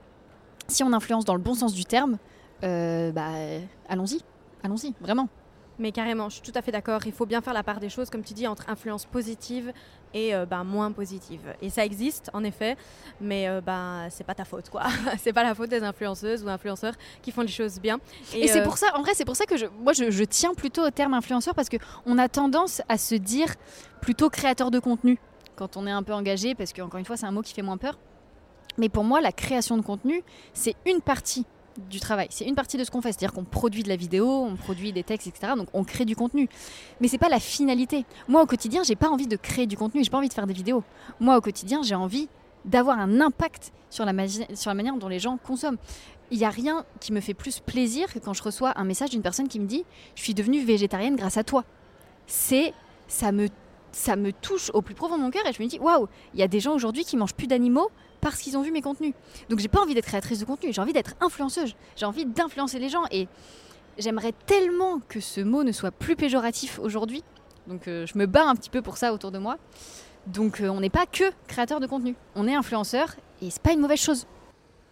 Si 0.67 0.83
on 0.83 0.93
influence 0.93 1.25
dans 1.25 1.35
le 1.35 1.41
bon 1.41 1.55
sens 1.55 1.73
du 1.73 1.85
terme, 1.85 2.17
euh, 2.63 3.11
bah 3.11 3.29
allons-y, 3.89 4.21
allons-y, 4.63 4.93
vraiment. 5.01 5.29
Mais 5.79 5.91
carrément, 5.91 6.29
je 6.29 6.35
suis 6.35 6.43
tout 6.43 6.57
à 6.57 6.61
fait 6.61 6.71
d'accord. 6.71 7.01
Il 7.05 7.11
faut 7.11 7.25
bien 7.25 7.41
faire 7.41 7.53
la 7.53 7.63
part 7.63 7.79
des 7.79 7.89
choses, 7.89 8.09
comme 8.09 8.23
tu 8.23 8.33
dis, 8.33 8.45
entre 8.45 8.69
influence 8.69 9.05
positive 9.05 9.73
et 10.13 10.35
euh, 10.35 10.45
ben, 10.45 10.63
moins 10.63 10.91
positive. 10.91 11.41
Et 11.61 11.71
ça 11.71 11.83
existe, 11.83 12.29
en 12.33 12.43
effet, 12.43 12.77
mais 13.19 13.47
euh, 13.47 13.59
ben, 13.59 14.07
c'est 14.11 14.23
pas 14.23 14.35
ta 14.35 14.45
faute, 14.45 14.69
quoi. 14.69 14.83
c'est 15.17 15.33
pas 15.33 15.43
la 15.43 15.55
faute 15.55 15.69
des 15.69 15.81
influenceuses 15.81 16.43
ou 16.43 16.49
influenceurs 16.49 16.93
qui 17.23 17.31
font 17.31 17.41
les 17.41 17.47
choses 17.47 17.79
bien. 17.79 17.99
Et, 18.35 18.47
c'est 18.47 18.61
euh, 18.61 18.63
pour 18.63 18.77
ça, 18.77 18.95
en 18.95 19.01
vrai, 19.01 19.13
c'est 19.15 19.25
pour 19.25 19.35
ça 19.35 19.45
que 19.45 19.57
je, 19.57 19.65
moi, 19.65 19.93
je, 19.93 20.11
je 20.11 20.23
tiens 20.23 20.53
plutôt 20.53 20.85
au 20.85 20.91
terme 20.91 21.15
influenceur 21.15 21.55
parce 21.55 21.69
que 21.69 21.77
on 22.05 22.19
a 22.19 22.29
tendance 22.29 22.83
à 22.87 22.99
se 22.99 23.15
dire 23.15 23.55
plutôt 23.99 24.29
créateur 24.29 24.69
de 24.69 24.77
contenu 24.77 25.17
quand 25.55 25.77
on 25.77 25.87
est 25.87 25.91
un 25.91 26.03
peu 26.03 26.13
engagé, 26.13 26.55
parce 26.55 26.73
qu'encore 26.73 26.99
une 26.99 27.05
fois, 27.05 27.17
c'est 27.17 27.25
un 27.25 27.31
mot 27.31 27.41
qui 27.41 27.53
fait 27.53 27.61
moins 27.61 27.77
peur. 27.77 27.97
Mais 28.77 28.89
pour 28.89 29.03
moi, 29.03 29.21
la 29.21 29.31
création 29.31 29.77
de 29.77 29.83
contenu, 29.83 30.23
c'est 30.53 30.75
une 30.85 31.01
partie 31.01 31.45
du 31.77 31.99
travail. 31.99 32.27
C'est 32.29 32.45
une 32.45 32.55
partie 32.55 32.77
de 32.77 32.83
ce 32.83 32.91
qu'on 32.91 33.01
fait, 33.01 33.11
c'est-à-dire 33.11 33.33
qu'on 33.33 33.43
produit 33.43 33.83
de 33.83 33.89
la 33.89 33.95
vidéo, 33.95 34.27
on 34.27 34.55
produit 34.55 34.91
des 34.93 35.03
textes, 35.03 35.27
etc. 35.27 35.53
Donc 35.55 35.67
on 35.73 35.83
crée 35.83 36.05
du 36.05 36.15
contenu. 36.15 36.49
Mais 37.01 37.07
c'est 37.07 37.17
pas 37.17 37.29
la 37.29 37.39
finalité. 37.39 38.05
Moi 38.27 38.41
au 38.41 38.45
quotidien, 38.45 38.83
j'ai 38.83 38.95
pas 38.95 39.09
envie 39.09 39.27
de 39.27 39.35
créer 39.35 39.67
du 39.67 39.77
contenu, 39.77 40.03
j'ai 40.03 40.09
pas 40.09 40.17
envie 40.17 40.29
de 40.29 40.33
faire 40.33 40.47
des 40.47 40.53
vidéos. 40.53 40.83
Moi 41.19 41.37
au 41.37 41.41
quotidien, 41.41 41.81
j'ai 41.83 41.95
envie 41.95 42.29
d'avoir 42.65 42.99
un 42.99 43.19
impact 43.19 43.71
sur 43.89 44.05
la, 44.05 44.27
sur 44.27 44.69
la 44.69 44.73
manière 44.73 44.95
dont 44.95 45.07
les 45.07 45.19
gens 45.19 45.37
consomment. 45.37 45.77
Il 46.31 46.37
n'y 46.37 46.45
a 46.45 46.49
rien 46.49 46.85
qui 46.99 47.11
me 47.11 47.19
fait 47.19 47.33
plus 47.33 47.59
plaisir 47.59 48.11
que 48.11 48.19
quand 48.19 48.33
je 48.33 48.43
reçois 48.43 48.73
un 48.77 48.85
message 48.85 49.11
d'une 49.11 49.21
personne 49.21 49.47
qui 49.47 49.59
me 49.59 49.67
dit 49.67 49.83
Je 50.15 50.23
suis 50.23 50.33
devenue 50.33 50.63
végétarienne 50.63 51.15
grâce 51.15 51.37
à 51.37 51.43
toi. 51.43 51.63
C'est. 52.27 52.73
Ça 53.09 53.31
me, 53.31 53.49
ça 53.93 54.15
me 54.15 54.33
touche 54.33 54.69
au 54.73 54.81
plus 54.81 54.95
profond 54.95 55.17
de 55.17 55.23
mon 55.23 55.31
cœur 55.31 55.45
et 55.47 55.53
je 55.53 55.61
me 55.61 55.67
dis 55.67 55.79
Waouh, 55.79 56.07
il 56.33 56.39
y 56.39 56.43
a 56.43 56.47
des 56.47 56.59
gens 56.59 56.73
aujourd'hui 56.73 57.05
qui 57.05 57.15
mangent 57.15 57.33
plus 57.33 57.47
d'animaux 57.47 57.89
parce 58.21 58.39
qu'ils 58.39 58.57
ont 58.57 58.61
vu 58.61 58.71
mes 58.71 58.81
contenus. 58.81 59.13
Donc 59.49 59.59
j'ai 59.59 59.67
pas 59.67 59.81
envie 59.81 59.93
d'être 59.93 60.05
créatrice 60.05 60.39
de 60.39 60.45
contenu, 60.45 60.73
j'ai 60.73 60.81
envie 60.81 60.93
d'être 60.93 61.15
influenceuse. 61.21 61.75
J'ai 61.95 62.05
envie 62.05 62.25
d'influencer 62.25 62.79
les 62.79 62.89
gens 62.89 63.03
et 63.11 63.27
j'aimerais 63.97 64.33
tellement 64.45 64.99
que 65.07 65.19
ce 65.19 65.41
mot 65.41 65.63
ne 65.63 65.71
soit 65.71 65.91
plus 65.91 66.15
péjoratif 66.15 66.79
aujourd'hui. 66.79 67.23
Donc 67.67 67.87
euh, 67.87 68.05
je 68.05 68.17
me 68.17 68.25
bats 68.25 68.47
un 68.47 68.55
petit 68.55 68.69
peu 68.69 68.81
pour 68.81 68.97
ça 68.97 69.13
autour 69.13 69.31
de 69.31 69.39
moi. 69.39 69.57
Donc 70.27 70.61
euh, 70.61 70.69
on 70.69 70.79
n'est 70.79 70.89
pas 70.89 71.05
que 71.05 71.25
créateur 71.47 71.79
de 71.79 71.87
contenu, 71.87 72.15
on 72.35 72.47
est 72.47 72.55
influenceur 72.55 73.15
et 73.41 73.49
c'est 73.49 73.61
pas 73.61 73.73
une 73.73 73.81
mauvaise 73.81 73.99
chose. 73.99 74.25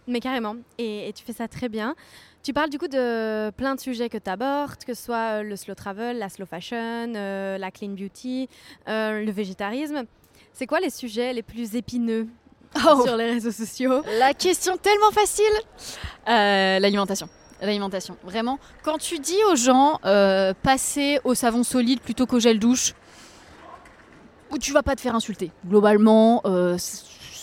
Mais 0.08 0.20
carrément, 0.20 0.56
et, 0.78 1.08
et 1.08 1.12
tu 1.12 1.22
fais 1.24 1.32
ça 1.32 1.46
très 1.48 1.68
bien. 1.68 1.94
Tu 2.42 2.52
parles 2.52 2.70
du 2.70 2.78
coup 2.78 2.88
de 2.88 3.50
plein 3.50 3.76
de 3.76 3.80
sujets 3.80 4.08
que 4.08 4.18
tu 4.18 4.28
abordes, 4.28 4.82
que 4.84 4.94
ce 4.94 5.04
soit 5.04 5.38
euh, 5.38 5.42
le 5.44 5.54
slow 5.54 5.74
travel, 5.76 6.18
la 6.18 6.28
slow 6.28 6.44
fashion, 6.46 7.12
euh, 7.14 7.56
la 7.56 7.70
clean 7.70 7.90
beauty, 7.90 8.48
euh, 8.88 9.24
le 9.24 9.30
végétarisme. 9.30 10.02
C'est 10.52 10.66
quoi 10.66 10.80
les 10.80 10.90
sujets 10.90 11.32
les 11.32 11.42
plus 11.42 11.76
épineux 11.76 12.26
Oh. 12.84 13.02
sur 13.04 13.16
les 13.16 13.30
réseaux 13.30 13.52
sociaux? 13.52 14.02
La 14.18 14.34
question 14.34 14.76
tellement 14.76 15.10
facile 15.12 15.44
Euh, 16.28 16.78
L'alimentation. 16.80 17.28
L'alimentation, 17.60 18.16
vraiment. 18.24 18.58
Quand 18.82 18.98
tu 18.98 19.20
dis 19.20 19.38
aux 19.52 19.54
gens 19.56 20.00
passer 20.62 21.20
au 21.22 21.34
savon 21.34 21.62
solide 21.62 22.00
plutôt 22.00 22.26
qu'au 22.26 22.40
gel 22.40 22.58
douche, 22.58 22.94
ou 24.50 24.58
tu 24.58 24.72
vas 24.72 24.82
pas 24.82 24.96
te 24.96 25.00
faire 25.00 25.14
insulter. 25.14 25.52
Globalement, 25.64 26.42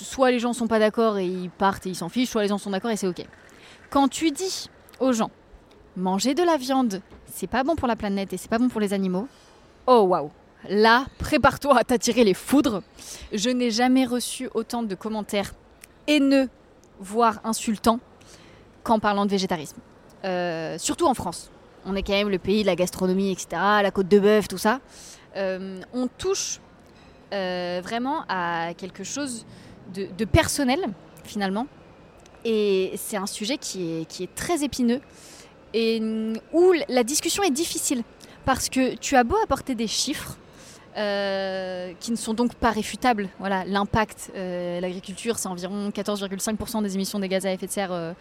soit 0.03 0.31
les 0.31 0.39
gens 0.39 0.53
sont 0.53 0.67
pas 0.67 0.79
d'accord 0.79 1.17
et 1.17 1.25
ils 1.25 1.49
partent 1.49 1.85
et 1.85 1.89
ils 1.89 1.95
s'en 1.95 2.09
fichent, 2.09 2.29
soit 2.29 2.43
les 2.43 2.47
gens 2.47 2.57
sont 2.57 2.71
d'accord 2.71 2.91
et 2.91 2.95
c'est 2.95 3.07
ok. 3.07 3.25
Quand 3.89 4.07
tu 4.07 4.31
dis 4.31 4.69
aux 4.99 5.13
gens 5.13 5.31
manger 5.95 6.33
de 6.33 6.43
la 6.43 6.57
viande, 6.57 7.01
c'est 7.25 7.47
pas 7.47 7.63
bon 7.63 7.75
pour 7.75 7.87
la 7.87 7.95
planète 7.95 8.33
et 8.33 8.37
c'est 8.37 8.49
pas 8.49 8.57
bon 8.57 8.69
pour 8.69 8.81
les 8.81 8.93
animaux, 8.93 9.27
oh 9.87 10.01
waouh 10.01 10.31
Là, 10.67 11.05
prépare-toi 11.19 11.77
à 11.77 11.83
t'attirer 11.85 12.25
les 12.25 12.33
foudres. 12.33 12.81
Je 13.31 13.49
n'ai 13.49 13.71
jamais 13.71 14.05
reçu 14.05 14.49
autant 14.53 14.83
de 14.83 14.93
commentaires 14.93 15.53
haineux, 16.07 16.49
voire 16.99 17.39
insultants, 17.45 17.99
qu'en 18.83 18.99
parlant 18.99 19.25
de 19.25 19.31
végétarisme. 19.31 19.77
Euh, 20.25 20.77
surtout 20.77 21.05
en 21.05 21.13
France. 21.13 21.49
On 21.85 21.95
est 21.95 22.03
quand 22.03 22.13
même 22.13 22.29
le 22.29 22.39
pays 22.39 22.63
de 22.63 22.67
la 22.67 22.75
gastronomie, 22.75 23.31
etc., 23.31 23.47
la 23.81 23.91
côte 23.91 24.09
de 24.09 24.19
bœuf, 24.19 24.49
tout 24.49 24.57
ça. 24.57 24.81
Euh, 25.37 25.79
on 25.93 26.07
touche 26.07 26.59
euh, 27.31 27.79
vraiment 27.81 28.25
à 28.27 28.73
quelque 28.75 29.05
chose 29.05 29.45
de, 29.93 30.25
personnel, 30.25 30.79
finalement. 31.23 31.67
Et 32.45 32.93
c'est 32.95 33.17
un 33.17 33.25
sujet 33.25 33.57
qui 33.57 34.01
est, 34.01 34.05
qui 34.05 34.23
est 34.23 34.33
très 34.33 34.63
épineux 34.63 35.01
et 35.73 35.99
mm, 35.99 36.37
où 36.53 36.73
la 36.87 37.03
discussion 37.03 37.43
est 37.43 37.51
difficile. 37.51 38.03
Parce 38.45 38.69
que 38.69 38.95
tu 38.95 39.15
as 39.15 39.23
beau 39.23 39.35
apporter 39.43 39.75
des 39.75 39.87
chiffres, 39.87 40.37
euh, 40.97 41.93
qui 41.99 42.11
ne 42.11 42.17
sont 42.17 42.33
donc 42.33 42.55
pas 42.55 42.71
réfutables. 42.71 43.29
Voilà, 43.39 43.63
l'impact, 43.63 44.31
euh, 44.35 44.81
l'agriculture, 44.81 45.37
c'est 45.37 45.47
environ 45.47 45.91
14,5% 45.91 46.81
des 46.81 46.95
émissions 46.95 47.19
des 47.19 47.29
gaz 47.29 47.45
à 47.45 47.53
effet 47.53 47.67
de 47.67 47.71
serre 47.71 47.93
euh, 47.93 48.13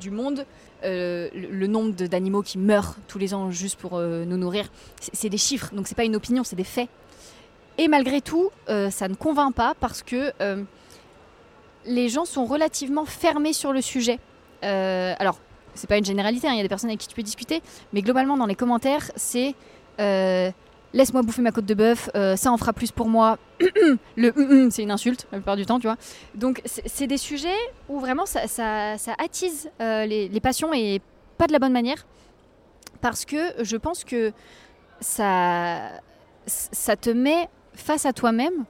du 0.00 0.10
monde. 0.10 0.44
Le, 0.82 1.30
le 1.32 1.66
nombre 1.68 1.92
d'animaux 1.92 2.42
qui 2.42 2.58
meurent 2.58 2.96
tous 3.06 3.18
les 3.18 3.34
ans 3.34 3.50
juste 3.50 3.78
pour 3.78 3.98
nous 3.98 4.36
nourrir, 4.36 4.70
c'est 5.12 5.28
des 5.28 5.38
chiffres, 5.38 5.74
donc 5.74 5.88
c'est 5.88 5.96
pas 5.96 6.04
une 6.04 6.14
opinion, 6.14 6.44
c'est 6.44 6.54
des 6.54 6.62
faits. 6.62 6.88
Et 7.78 7.88
malgré 7.88 8.20
tout, 8.20 8.50
ça 8.68 9.08
ne 9.08 9.14
convainc 9.14 9.54
pas 9.54 9.74
parce 9.80 10.04
que 10.04 10.32
les 11.88 12.08
gens 12.08 12.24
sont 12.24 12.44
relativement 12.44 13.04
fermés 13.04 13.52
sur 13.52 13.72
le 13.72 13.80
sujet. 13.80 14.18
Euh, 14.62 15.14
alors, 15.18 15.38
c'est 15.74 15.88
pas 15.88 15.98
une 15.98 16.04
généralité, 16.04 16.48
hein, 16.48 16.52
il 16.52 16.56
y 16.56 16.60
a 16.60 16.62
des 16.62 16.68
personnes 16.68 16.90
avec 16.90 17.00
qui 17.00 17.08
tu 17.08 17.14
peux 17.14 17.22
discuter, 17.22 17.62
mais 17.92 18.02
globalement 18.02 18.36
dans 18.36 18.46
les 18.46 18.54
commentaires, 18.54 19.10
c'est 19.16 19.54
euh, 20.00 20.50
laisse-moi 20.92 21.22
bouffer 21.22 21.42
ma 21.42 21.52
côte 21.52 21.66
de 21.66 21.74
bœuf, 21.74 22.10
euh, 22.14 22.36
ça 22.36 22.52
en 22.52 22.56
fera 22.56 22.72
plus 22.72 22.90
pour 22.92 23.08
moi. 23.08 23.38
le 24.16 24.70
c'est 24.70 24.82
une 24.82 24.90
insulte 24.90 25.26
la 25.32 25.38
plupart 25.38 25.56
du 25.56 25.66
temps, 25.66 25.78
tu 25.78 25.86
vois. 25.86 25.96
Donc 26.34 26.62
c'est 26.64 27.06
des 27.06 27.18
sujets 27.18 27.56
où 27.88 27.98
vraiment 28.00 28.26
ça, 28.26 28.42
attise 29.18 29.70
euh, 29.80 30.06
les, 30.06 30.40
passions 30.40 30.72
et 30.72 31.00
pas 31.36 31.46
de 31.46 31.52
la 31.52 31.58
bonne 31.58 31.72
manière. 31.72 32.06
Parce 33.00 33.24
que 33.24 33.62
je 33.62 33.76
pense 33.76 34.02
que 34.02 34.32
ça, 35.00 35.90
ça 36.46 36.96
te 36.96 37.10
met 37.10 37.48
face 37.74 38.06
à 38.06 38.12
toi-même. 38.12 38.64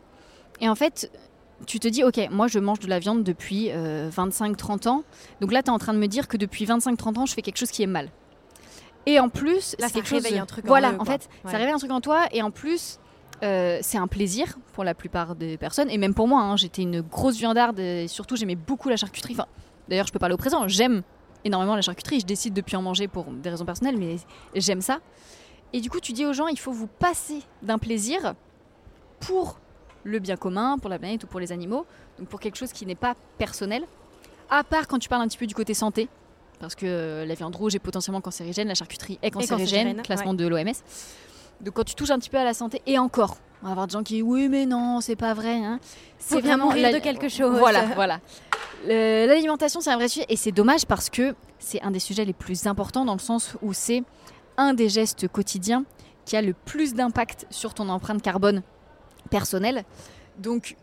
Et 0.61 0.69
en 0.69 0.75
fait, 0.75 1.11
tu 1.67 1.81
te 1.81 1.88
dis, 1.88 2.05
ok, 2.05 2.29
moi 2.31 2.47
je 2.47 2.59
mange 2.59 2.81
de 2.81 2.88
la 2.88 2.99
viande 2.99 3.25
depuis 3.25 3.69
25-30 3.69 4.87
euh, 4.87 4.91
ans. 4.91 5.03
Donc 5.41 5.53
là, 5.53 5.62
tu 5.62 5.69
es 5.69 5.73
en 5.73 5.79
train 5.79 5.95
de 5.95 5.99
me 5.99 6.07
dire 6.07 6.29
que 6.29 6.37
depuis 6.37 6.65
25-30 6.65 7.19
ans, 7.19 7.27
je 7.27 7.35
fais 7.35 7.43
quelque 7.43 7.59
chose 7.59 7.71
qui 7.71 7.83
est 7.83 7.88
mal. 7.88 8.11
Et 9.07 9.21
en 9.21 9.29
plus, 9.29 9.75
là, 9.79 9.88
ça 9.88 10.00
réveille 10.00 10.38
un 10.38 10.47
truc 10.47 10.67
voilà, 10.67 10.95
en, 10.99 11.05
fait, 11.05 11.29
ça 11.45 11.57
réveille 11.57 11.73
un 11.73 11.79
truc 11.79 11.91
en 11.91 12.00
toi. 12.00 12.27
Et 12.31 12.43
en 12.43 12.50
plus, 12.50 12.99
euh, 13.43 13.79
c'est 13.81 13.97
un 13.97 14.07
plaisir 14.07 14.59
pour 14.75 14.85
la 14.85 14.95
plupart 14.95 15.35
des 15.35 15.57
personnes. 15.57 15.91
Et 15.91 15.97
même 15.97 16.15
pour 16.15 16.29
moi, 16.29 16.43
hein, 16.43 16.57
j'étais 16.57 16.83
une 16.83 17.00
grosse 17.00 17.38
viandarde. 17.38 17.79
Et 17.79 18.07
surtout, 18.07 18.37
j'aimais 18.37 18.57
beaucoup 18.57 18.88
la 18.88 18.97
charcuterie. 18.97 19.35
Enfin, 19.35 19.47
D'ailleurs, 19.88 20.07
je 20.07 20.12
peux 20.12 20.19
parler 20.19 20.35
au 20.35 20.38
présent. 20.38 20.69
J'aime 20.69 21.03
énormément 21.45 21.75
la 21.75 21.83
charcuterie. 21.83 22.21
Je 22.21 22.27
décide 22.27 22.55
de 22.55 22.61
plus 22.61 22.77
en 22.77 22.83
manger 22.83 23.09
pour 23.09 23.25
des 23.25 23.50
raisons 23.50 23.65
personnelles, 23.65 23.97
mais 23.97 24.17
j'aime 24.55 24.83
ça. 24.83 25.00
Et 25.73 25.81
du 25.81 25.91
coup, 25.91 26.00
tu 26.00 26.12
dis 26.12 26.25
aux 26.25 26.33
gens, 26.33 26.49
il 26.49 26.59
faut 26.59 26.73
vous 26.73 26.87
passer 26.87 27.43
d'un 27.62 27.79
plaisir 27.79 28.35
pour 29.21 29.59
le 30.09 30.19
bien 30.19 30.37
commun, 30.37 30.79
pour 30.79 30.91
la 30.91 30.99
planète 30.99 31.25
ou 31.25 31.27
pour 31.27 31.41
les 31.41 31.53
animaux, 31.53 31.87
donc 32.19 32.29
pour 32.29 32.41
quelque 32.41 32.57
chose 32.57 32.73
qui 32.73 32.87
n'est 32.87 32.95
pas 32.95 33.15
personnel. 33.37 33.85
À 34.50 34.65
part 34.65 34.88
quand 34.88 34.99
tu 34.99 35.09
parles 35.09 35.23
un 35.23 35.29
petit 35.29 35.38
peu 35.38 35.47
du 35.47 35.55
côté 35.55 35.75
santé, 35.75 36.09
parce 36.59 36.75
que 36.75 36.87
euh, 36.87 37.27
la 37.27 37.35
viande 37.35 37.55
rouge 37.55 37.75
est 37.75 37.81
potentiellement 37.81 38.21
cancérigène, 38.21 38.69
la 38.69 38.75
charcuterie 38.75 39.19
est 39.23 39.31
cancérigène, 39.31 40.03
classement 40.03 40.35
de 40.35 40.47
l'OMS. 40.47 40.73
Donc 41.61 41.75
quand 41.75 41.85
tu 41.85 41.95
touches 41.95 42.11
un 42.11 42.19
petit 42.19 42.31
peu 42.31 42.38
à 42.38 42.45
la 42.45 42.55
santé, 42.55 42.83
et 42.87 42.99
encore, 42.99 43.37
on 43.62 43.67
va 43.67 43.73
avoir 43.73 43.87
des 43.87 43.93
gens 43.93 44.03
qui 44.03 44.15
disent 44.15 44.23
oui 44.23 44.49
mais 44.49 44.67
non, 44.67 45.00
c'est 45.00 45.17
pas 45.17 45.35
vrai. 45.35 45.57
Hein. 45.57 45.81
C'est 46.19 46.41
vraiment 46.41 46.73
la... 46.73 46.93
de 46.93 46.99
quelque 46.99 47.29
chose. 47.29 47.59
Voilà, 47.59 47.85
voilà. 47.95 48.21
L'alimentation 48.87 49.81
c'est 49.81 49.91
un 49.91 49.97
vrai 49.97 50.09
sujet 50.09 50.27
et 50.29 50.37
c'est 50.37 50.53
dommage 50.53 50.87
parce 50.87 51.11
que 51.11 51.35
c'est 51.59 51.83
un 51.83 51.91
des 51.91 51.99
sujets 51.99 52.25
les 52.25 52.33
plus 52.33 52.67
importants 52.67 53.05
dans 53.05 53.15
le 53.15 53.19
sens 53.19 53.57
où 53.61 53.73
c'est 53.73 54.05
un 54.57 54.73
des 54.73 54.88
gestes 54.88 55.29
quotidiens 55.29 55.85
qui 56.25 56.37
a 56.37 56.43
le 56.43 56.53
plus 56.53 56.95
d'impact 56.95 57.47
sur 57.50 57.75
ton 57.75 57.88
empreinte 57.88 58.23
carbone 58.23 58.62
personnelle. 59.29 59.85
Donc 60.39 60.77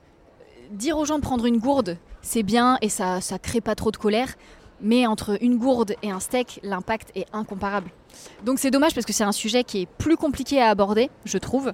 dire 0.71 0.97
aux 0.97 1.05
gens 1.05 1.17
de 1.17 1.23
prendre 1.23 1.45
une 1.45 1.57
gourde, 1.57 1.97
c'est 2.21 2.43
bien 2.43 2.77
et 2.81 2.89
ça 2.89 3.21
ça 3.21 3.39
crée 3.39 3.61
pas 3.61 3.75
trop 3.75 3.91
de 3.91 3.97
colère. 3.97 4.35
Mais 4.81 5.07
entre 5.07 5.37
une 5.41 5.57
gourde 5.57 5.95
et 6.03 6.11
un 6.11 6.19
steak, 6.19 6.59
l'impact 6.61 7.11
est 7.15 7.25
incomparable. 7.31 7.89
Donc 8.43 8.59
c'est 8.59 8.71
dommage 8.71 8.93
parce 8.93 9.05
que 9.05 9.13
c'est 9.13 9.23
un 9.23 9.31
sujet 9.31 9.63
qui 9.63 9.83
est 9.83 9.85
plus 9.85 10.17
compliqué 10.17 10.61
à 10.61 10.69
aborder, 10.69 11.09
je 11.23 11.37
trouve, 11.37 11.71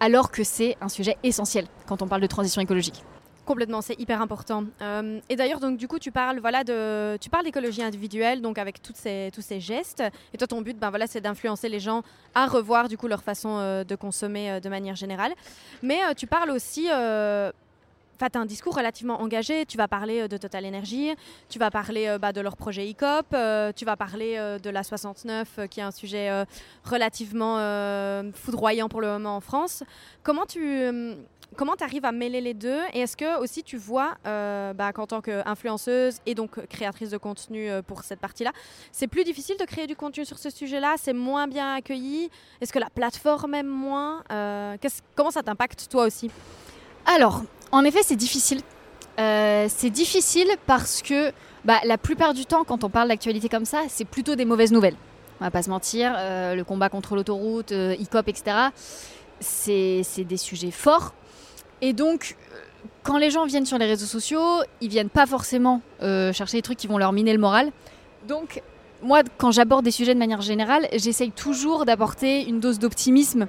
alors 0.00 0.32
que 0.32 0.42
c'est 0.42 0.76
un 0.80 0.88
sujet 0.88 1.16
essentiel 1.22 1.66
quand 1.86 2.02
on 2.02 2.08
parle 2.08 2.22
de 2.22 2.26
transition 2.26 2.60
écologique. 2.60 3.04
Complètement, 3.44 3.82
c'est 3.82 4.00
hyper 4.00 4.22
important. 4.22 4.64
Euh, 4.80 5.20
et 5.28 5.36
d'ailleurs, 5.36 5.60
donc 5.60 5.76
du 5.76 5.86
coup, 5.86 5.98
tu 5.98 6.10
parles, 6.10 6.38
voilà, 6.38 6.64
de, 6.64 7.18
tu 7.20 7.28
parles 7.28 7.44
d'écologie 7.44 7.82
individuelle, 7.82 8.40
donc 8.40 8.56
avec 8.56 8.80
toutes 8.80 8.96
ces, 8.96 9.30
tous 9.34 9.42
ces 9.42 9.60
gestes. 9.60 10.02
Et 10.32 10.38
toi, 10.38 10.46
ton 10.46 10.62
but, 10.62 10.78
ben 10.78 10.88
voilà, 10.88 11.06
c'est 11.06 11.20
d'influencer 11.20 11.68
les 11.68 11.80
gens 11.80 12.02
à 12.34 12.46
revoir 12.46 12.88
du 12.88 12.96
coup 12.96 13.06
leur 13.06 13.22
façon 13.22 13.58
euh, 13.58 13.84
de 13.84 13.96
consommer 13.96 14.50
euh, 14.50 14.60
de 14.60 14.68
manière 14.70 14.96
générale. 14.96 15.34
Mais 15.82 16.00
tu 16.16 16.26
parles 16.26 16.50
aussi 16.50 16.88
tu 18.16 18.38
as 18.38 18.40
un 18.40 18.46
discours 18.46 18.74
relativement 18.74 19.20
engagé. 19.20 19.66
Tu 19.66 19.76
vas 19.76 19.88
parler 19.88 20.28
de 20.28 20.36
Total 20.38 20.64
Energy, 20.64 21.10
tu 21.50 21.58
vas 21.58 21.70
parler 21.70 22.16
bah, 22.18 22.32
de 22.32 22.40
leur 22.40 22.56
projet 22.56 22.86
ICOP, 22.88 23.36
tu 23.76 23.84
vas 23.84 23.96
parler 23.96 24.38
de 24.62 24.70
la 24.70 24.82
69, 24.82 25.60
qui 25.68 25.80
est 25.80 25.82
un 25.82 25.90
sujet 25.90 26.30
relativement 26.84 27.58
foudroyant 28.32 28.88
pour 28.88 29.02
le 29.02 29.08
moment 29.08 29.36
en 29.36 29.40
France. 29.40 29.82
Comment 30.22 30.46
tu 30.46 30.90
comment 31.56 31.76
tu 31.76 31.84
arrives 31.84 32.04
à 32.04 32.12
mêler 32.12 32.40
les 32.40 32.54
deux 32.54 32.80
Et 32.92 33.00
est-ce 33.00 33.16
que 33.16 33.40
aussi 33.40 33.62
tu 33.62 33.76
vois 33.76 34.14
bah, 34.24 34.92
qu'en 34.92 35.06
tant 35.06 35.20
qu'influenceuse 35.20 36.18
et 36.26 36.34
donc 36.34 36.66
créatrice 36.66 37.10
de 37.10 37.18
contenu 37.18 37.68
pour 37.86 38.02
cette 38.02 38.20
partie-là, 38.20 38.52
c'est 38.92 39.06
plus 39.06 39.24
difficile 39.24 39.56
de 39.58 39.64
créer 39.64 39.86
du 39.86 39.96
contenu 39.96 40.24
sur 40.24 40.38
ce 40.38 40.50
sujet-là 40.50 40.94
C'est 40.98 41.12
moins 41.12 41.46
bien 41.46 41.74
accueilli? 41.74 42.30
Est-ce 42.60 42.72
que 42.72 42.78
la 42.78 42.90
plateforme 42.90 43.54
aime 43.54 43.66
moins? 43.66 44.22
Comment 45.14 45.30
ça 45.30 45.42
t'impacte 45.42 45.88
toi 45.90 46.04
aussi? 46.04 46.30
Alors, 47.06 47.42
en 47.72 47.84
effet, 47.84 48.00
c'est 48.02 48.16
difficile. 48.16 48.60
Euh, 49.18 49.66
c'est 49.68 49.90
difficile 49.90 50.48
parce 50.66 51.02
que 51.02 51.32
bah, 51.64 51.80
la 51.84 51.98
plupart 51.98 52.34
du 52.34 52.46
temps, 52.46 52.64
quand 52.64 52.84
on 52.84 52.90
parle 52.90 53.08
d'actualité 53.08 53.48
comme 53.48 53.64
ça, 53.64 53.82
c'est 53.88 54.04
plutôt 54.04 54.34
des 54.34 54.44
mauvaises 54.44 54.72
nouvelles. 54.72 54.96
On 55.40 55.44
va 55.44 55.50
pas 55.50 55.62
se 55.62 55.70
mentir, 55.70 56.14
euh, 56.16 56.54
le 56.54 56.64
combat 56.64 56.88
contre 56.88 57.14
l'autoroute, 57.16 57.72
euh, 57.72 57.96
ICOP, 57.98 58.28
etc., 58.28 58.68
c'est 59.40 60.24
des 60.24 60.36
sujets 60.36 60.70
forts. 60.70 61.12
Et 61.84 61.92
donc, 61.92 62.36
quand 63.02 63.18
les 63.18 63.30
gens 63.30 63.44
viennent 63.44 63.66
sur 63.66 63.76
les 63.76 63.84
réseaux 63.84 64.06
sociaux, 64.06 64.62
ils 64.80 64.88
viennent 64.88 65.10
pas 65.10 65.26
forcément 65.26 65.82
chercher 66.00 66.56
des 66.56 66.62
trucs 66.62 66.78
qui 66.78 66.86
vont 66.86 66.96
leur 66.96 67.12
miner 67.12 67.34
le 67.34 67.38
moral. 67.38 67.70
Donc, 68.26 68.62
moi, 69.02 69.20
quand 69.36 69.50
j'aborde 69.50 69.84
des 69.84 69.90
sujets 69.90 70.14
de 70.14 70.18
manière 70.18 70.40
générale, 70.40 70.88
j'essaye 70.94 71.30
toujours 71.30 71.84
d'apporter 71.84 72.48
une 72.48 72.58
dose 72.58 72.78
d'optimisme 72.78 73.48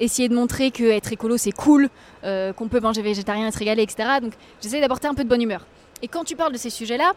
essayer 0.00 0.28
de 0.28 0.34
montrer 0.34 0.70
que 0.70 0.84
être 0.84 1.12
écolo 1.12 1.36
c'est 1.36 1.52
cool, 1.52 1.88
euh, 2.24 2.52
qu'on 2.52 2.68
peut 2.68 2.80
manger 2.80 3.02
végétarien 3.02 3.46
et 3.46 3.52
se 3.52 3.62
etc. 3.62 4.08
Donc 4.20 4.32
j'essaie 4.60 4.80
d'apporter 4.80 5.06
un 5.06 5.14
peu 5.14 5.24
de 5.24 5.28
bonne 5.28 5.42
humeur. 5.42 5.66
Et 6.02 6.08
quand 6.08 6.24
tu 6.24 6.34
parles 6.36 6.52
de 6.52 6.58
ces 6.58 6.70
sujets-là, 6.70 7.12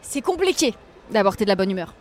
c'est 0.00 0.22
compliqué 0.22 0.74
d'apporter 1.10 1.44
de 1.44 1.50
la 1.50 1.56
bonne 1.56 1.70
humeur. 1.70 1.92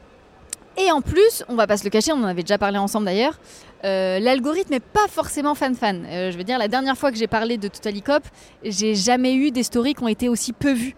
Et 0.77 0.91
en 0.91 1.01
plus, 1.01 1.43
on 1.49 1.55
va 1.55 1.67
pas 1.67 1.77
se 1.77 1.83
le 1.83 1.89
cacher, 1.89 2.13
on 2.13 2.23
en 2.23 2.25
avait 2.25 2.43
déjà 2.43 2.57
parlé 2.57 2.77
ensemble 2.77 3.05
d'ailleurs, 3.05 3.37
euh, 3.83 4.19
l'algorithme 4.19 4.71
n'est 4.71 4.79
pas 4.79 5.07
forcément 5.09 5.55
fan-fan. 5.55 6.05
Euh, 6.05 6.31
je 6.31 6.37
veux 6.37 6.43
dire, 6.43 6.57
la 6.57 6.67
dernière 6.67 6.97
fois 6.97 7.11
que 7.11 7.17
j'ai 7.17 7.27
parlé 7.27 7.57
de 7.57 7.67
Totalicop, 7.67 8.23
j'ai 8.63 8.95
jamais 8.95 9.35
eu 9.35 9.51
des 9.51 9.63
stories 9.63 9.93
qui 9.93 10.03
ont 10.03 10.07
été 10.07 10.29
aussi 10.29 10.53
peu 10.53 10.71
vues 10.71 10.95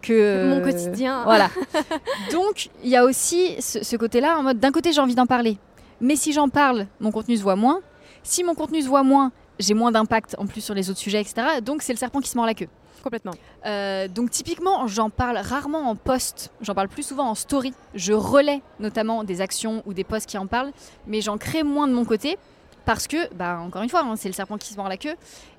que 0.00 0.48
mon 0.48 0.60
quotidien. 0.60 1.24
Voilà. 1.24 1.50
Donc 2.32 2.70
il 2.82 2.90
y 2.90 2.96
a 2.96 3.04
aussi 3.04 3.60
ce, 3.60 3.82
ce 3.82 3.96
côté-là 3.96 4.38
en 4.38 4.42
mode 4.42 4.60
d'un 4.60 4.70
côté 4.70 4.92
j'ai 4.92 5.00
envie 5.00 5.16
d'en 5.16 5.26
parler, 5.26 5.58
mais 6.00 6.14
si 6.14 6.32
j'en 6.32 6.48
parle, 6.48 6.86
mon 7.00 7.10
contenu 7.10 7.36
se 7.36 7.42
voit 7.42 7.56
moins. 7.56 7.80
Si 8.22 8.44
mon 8.44 8.54
contenu 8.54 8.82
se 8.82 8.88
voit 8.88 9.02
moins, 9.02 9.32
j'ai 9.58 9.74
moins 9.74 9.90
d'impact 9.90 10.36
en 10.38 10.46
plus 10.46 10.60
sur 10.60 10.74
les 10.74 10.90
autres 10.90 11.00
sujets, 11.00 11.20
etc. 11.20 11.60
Donc 11.62 11.82
c'est 11.82 11.92
le 11.92 11.98
serpent 11.98 12.20
qui 12.20 12.28
se 12.28 12.36
mord 12.36 12.46
la 12.46 12.54
queue. 12.54 12.68
Complètement. 13.02 13.32
Euh, 13.66 14.08
donc 14.08 14.30
typiquement, 14.30 14.86
j'en 14.86 15.10
parle 15.10 15.38
rarement 15.38 15.88
en 15.90 15.96
post, 15.96 16.50
j'en 16.60 16.74
parle 16.74 16.88
plus 16.88 17.04
souvent 17.04 17.28
en 17.28 17.34
story. 17.34 17.72
Je 17.94 18.12
relais 18.12 18.60
notamment 18.80 19.24
des 19.24 19.40
actions 19.40 19.82
ou 19.86 19.94
des 19.94 20.04
posts 20.04 20.28
qui 20.28 20.38
en 20.38 20.46
parlent, 20.46 20.72
mais 21.06 21.20
j'en 21.20 21.38
crée 21.38 21.62
moins 21.62 21.88
de 21.88 21.92
mon 21.92 22.04
côté 22.04 22.38
parce 22.84 23.06
que, 23.06 23.32
bah, 23.34 23.60
encore 23.60 23.82
une 23.82 23.90
fois, 23.90 24.02
hein, 24.02 24.14
c'est 24.16 24.28
le 24.28 24.34
serpent 24.34 24.56
qui 24.56 24.72
se 24.72 24.76
mord 24.76 24.88
la 24.88 24.96
queue. 24.96 25.14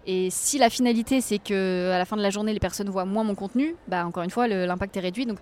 Et 0.08 0.30
si 0.32 0.58
la 0.58 0.70
finalité 0.70 1.22
c'est 1.22 1.38
que 1.38 1.92
à 1.94 1.98
la 1.98 2.06
fin 2.06 2.18
de 2.18 2.22
la 2.22 2.32
journée 2.32 2.54
les 2.54 2.60
personnes 2.60 2.90
voient 2.90 3.06
moins 3.06 3.24
mon 3.24 3.36
contenu, 3.36 3.76
bah, 3.88 4.06
encore 4.06 4.24
une 4.24 4.32
fois 4.32 4.48
l'impact 4.48 4.98
est 4.98 5.02
réduit. 5.02 5.26
Donc 5.26 5.38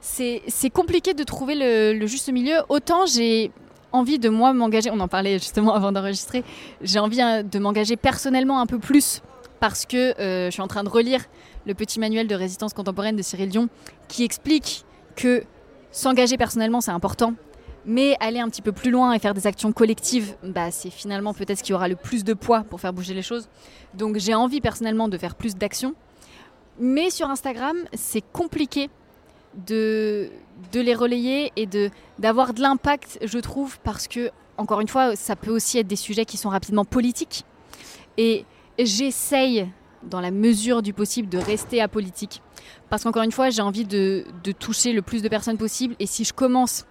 c'est 0.00 0.70
compliqué 0.72 1.14
de 1.14 1.24
trouver 1.24 1.54
le, 1.54 1.98
le 1.98 2.06
juste 2.06 2.30
milieu. 2.32 2.58
Autant 2.68 3.06
j'ai 3.06 3.50
envie 3.90 4.18
de 4.18 4.28
moi 4.28 4.52
m'engager, 4.52 4.90
on 4.90 5.00
en 5.00 5.08
parlait 5.08 5.38
justement 5.38 5.74
avant 5.74 5.92
d'enregistrer, 5.92 6.44
j'ai 6.82 6.98
envie 6.98 7.20
hein, 7.20 7.42
de 7.42 7.58
m'engager 7.58 7.96
personnellement 7.96 8.60
un 8.60 8.66
peu 8.66 8.78
plus 8.78 9.22
parce 9.64 9.86
que 9.86 10.20
euh, 10.20 10.48
je 10.48 10.50
suis 10.50 10.60
en 10.60 10.68
train 10.68 10.84
de 10.84 10.90
relire 10.90 11.24
le 11.64 11.72
petit 11.72 11.98
manuel 11.98 12.26
de 12.28 12.34
résistance 12.34 12.74
contemporaine 12.74 13.16
de 13.16 13.22
Cyril 13.22 13.48
Dion 13.48 13.70
qui 14.08 14.22
explique 14.22 14.84
que 15.16 15.42
s'engager 15.90 16.36
personnellement 16.36 16.82
c'est 16.82 16.90
important, 16.90 17.32
mais 17.86 18.14
aller 18.20 18.40
un 18.40 18.50
petit 18.50 18.60
peu 18.60 18.72
plus 18.72 18.90
loin 18.90 19.14
et 19.14 19.18
faire 19.18 19.32
des 19.32 19.46
actions 19.46 19.72
collectives, 19.72 20.34
bah, 20.42 20.70
c'est 20.70 20.90
finalement 20.90 21.32
peut-être 21.32 21.60
ce 21.60 21.62
qui 21.62 21.72
aura 21.72 21.88
le 21.88 21.96
plus 21.96 22.24
de 22.24 22.34
poids 22.34 22.62
pour 22.68 22.78
faire 22.78 22.92
bouger 22.92 23.14
les 23.14 23.22
choses. 23.22 23.48
Donc 23.94 24.18
j'ai 24.18 24.34
envie 24.34 24.60
personnellement 24.60 25.08
de 25.08 25.16
faire 25.16 25.34
plus 25.34 25.56
d'actions. 25.56 25.94
Mais 26.78 27.08
sur 27.08 27.30
Instagram, 27.30 27.78
c'est 27.94 28.20
compliqué 28.20 28.90
de, 29.66 30.28
de 30.72 30.80
les 30.82 30.94
relayer 30.94 31.52
et 31.56 31.64
de 31.64 31.88
d'avoir 32.18 32.52
de 32.52 32.60
l'impact, 32.60 33.18
je 33.24 33.38
trouve, 33.38 33.78
parce 33.78 34.08
que 34.08 34.30
encore 34.58 34.82
une 34.82 34.88
fois, 34.88 35.16
ça 35.16 35.36
peut 35.36 35.52
aussi 35.52 35.78
être 35.78 35.86
des 35.86 35.96
sujets 35.96 36.26
qui 36.26 36.36
sont 36.36 36.50
rapidement 36.50 36.84
politiques. 36.84 37.46
Et 38.18 38.44
j'essaye, 38.78 39.68
dans 40.02 40.20
la 40.20 40.30
mesure 40.30 40.82
du 40.82 40.92
possible, 40.92 41.28
de 41.28 41.38
rester 41.38 41.80
apolitique. 41.80 42.42
Parce 42.90 43.04
qu'encore 43.04 43.22
une 43.22 43.32
fois, 43.32 43.50
j'ai 43.50 43.62
envie 43.62 43.84
de, 43.84 44.24
toucher 44.58 44.92
le 44.92 45.02
plus 45.02 45.22
de 45.22 45.28
personnes 45.28 45.58
possible. 45.58 45.94
Et 45.98 46.06
si 46.06 46.24
je 46.24 46.32
commence 46.32 46.86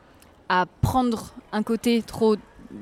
à 0.49 0.65
prendre 0.81 1.33
un 1.51 1.63
côté 1.63 2.01
trop. 2.01 2.35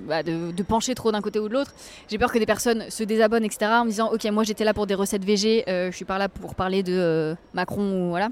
Bah, 0.07 0.23
de, 0.23 0.63
pencher 0.63 0.95
trop 0.95 1.11
d'un 1.11 1.19
côté 1.19 1.37
ou 1.37 1.49
de 1.49 1.53
l'autre, 1.53 1.73
j'ai 2.09 2.17
peur 2.17 2.31
que 2.31 2.39
des 2.39 2.45
personnes 2.45 2.89
se 2.89 3.03
désabonnent, 3.03 3.43
etc. 3.43 3.71
en 3.73 3.83
me 3.83 3.89
disant 3.89 4.09
Ok, 4.13 4.23
moi 4.31 4.45
j'étais 4.45 4.63
là 4.63 4.73
pour 4.73 4.87
des 4.87 4.95
recettes 4.95 5.25
VG, 5.25 5.65
euh, 5.67 5.91
je 5.91 5.95
suis 5.97 6.05
pas 6.05 6.17
là 6.17 6.29
pour 6.29 6.55
parler 6.55 6.81
de 6.81 6.93
euh, 6.93 7.35
Macron 7.53 8.07
voilà. 8.07 8.29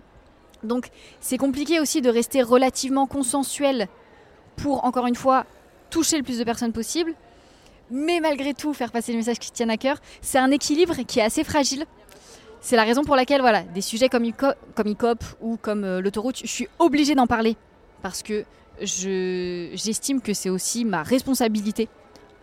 Donc 0.64 0.90
c'est 1.20 1.38
compliqué 1.38 1.82
aussi 1.82 2.02
de 2.02 2.10
rester 2.10 2.42
relativement 2.44 3.08
consensuel 3.08 3.90
pour, 4.56 4.86
encore 4.86 5.08
une 5.08 5.16
fois, 5.16 5.46
toucher 5.90 6.18
le 6.18 6.24
plus 6.24 6.40
de 6.40 6.44
personnes 6.44 6.72
possible, 6.72 7.14
mais 7.92 8.20
malgré 8.20 8.54
tout 8.54 8.74
faire 8.74 8.92
passer 8.92 9.12
le 9.12 9.18
message 9.18 9.40
qui 9.40 9.52
tiennent 9.52 9.70
à 9.70 9.78
cœur. 9.78 9.98
C'est 10.22 10.38
un 10.38 10.52
équilibre 10.52 10.96
qui 11.08 11.20
est 11.20 11.24
assez 11.24 11.44
fragile. 11.44 11.86
C'est 12.62 12.76
la 12.76 12.84
raison 12.84 13.04
pour 13.04 13.16
laquelle, 13.16 13.42
voilà, 13.42 13.64
des 13.64 13.82
sujets 13.82 14.10
comme 14.10 14.26
ICOP, 14.26 14.56
comme 14.76 14.96
ou 15.42 15.58
comme 15.58 15.84
euh, 15.84 16.02
l'autoroute, 16.02 16.40
je 16.42 16.48
suis 16.48 16.68
obligée 16.78 17.16
d'en 17.16 17.28
parler 17.28 17.56
parce 18.02 18.22
que 18.22 18.46
j'estime 18.82 20.22
que 20.22 20.34
c'est 20.34 20.50
aussi 20.50 20.86
ma 20.86 21.04
responsabilité 21.04 21.90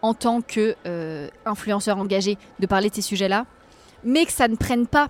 en 0.02 0.12
tant 0.12 0.42
qu'influenceur 0.42 1.96
engagé 1.98 2.36
de 2.58 2.66
parler 2.66 2.90
de 2.90 2.94
ces 2.94 3.02
sujets-là, 3.02 3.46
mais 4.04 4.26
que 4.26 4.32
ça 4.32 4.48
ne 4.48 4.56
prenne 4.56 4.86
pas 4.86 5.08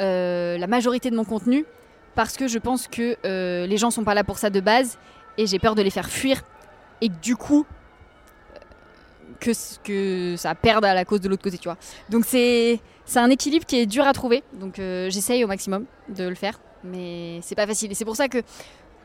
la 0.00 0.66
majorité 0.66 1.10
de 1.10 1.16
mon 1.16 1.24
contenu 1.24 1.66
parce 2.14 2.36
que 2.36 2.48
je 2.48 2.58
pense 2.58 2.88
que 2.88 3.16
les 3.66 3.76
gens 3.76 3.90
sont 3.90 4.04
pas 4.04 4.14
là 4.14 4.24
pour 4.24 4.38
ça 4.38 4.48
de 4.48 4.60
base 4.60 4.98
et 5.36 5.46
j'ai 5.46 5.58
peur 5.58 5.74
de 5.74 5.82
les 5.82 5.90
faire 5.90 6.08
fuir 6.08 6.42
et 7.00 7.08
que 7.08 7.20
du 7.22 7.36
coup 7.36 7.66
que, 9.40 9.50
que 9.82 10.36
ça 10.36 10.54
perde 10.54 10.84
à 10.84 10.94
la 10.94 11.04
cause 11.04 11.20
de 11.20 11.28
l'autre 11.28 11.42
côté, 11.42 11.58
tu 11.58 11.68
vois. 11.68 11.78
Donc 12.10 12.24
c'est 12.24 12.80
un 13.14 13.30
équilibre 13.30 13.66
qui 13.66 13.76
est 13.78 13.86
dur 13.86 14.04
à 14.04 14.12
trouver. 14.12 14.42
Donc 14.52 14.78
euh, 14.78 15.10
j'essaye 15.10 15.44
au 15.44 15.46
maximum 15.46 15.84
de 16.08 16.24
le 16.28 16.34
faire, 16.34 16.60
mais 16.82 17.40
c'est 17.42 17.54
pas 17.54 17.66
facile. 17.66 17.92
Et 17.92 17.94
c'est 17.94 18.04
pour 18.04 18.16
ça 18.16 18.28
que, 18.28 18.38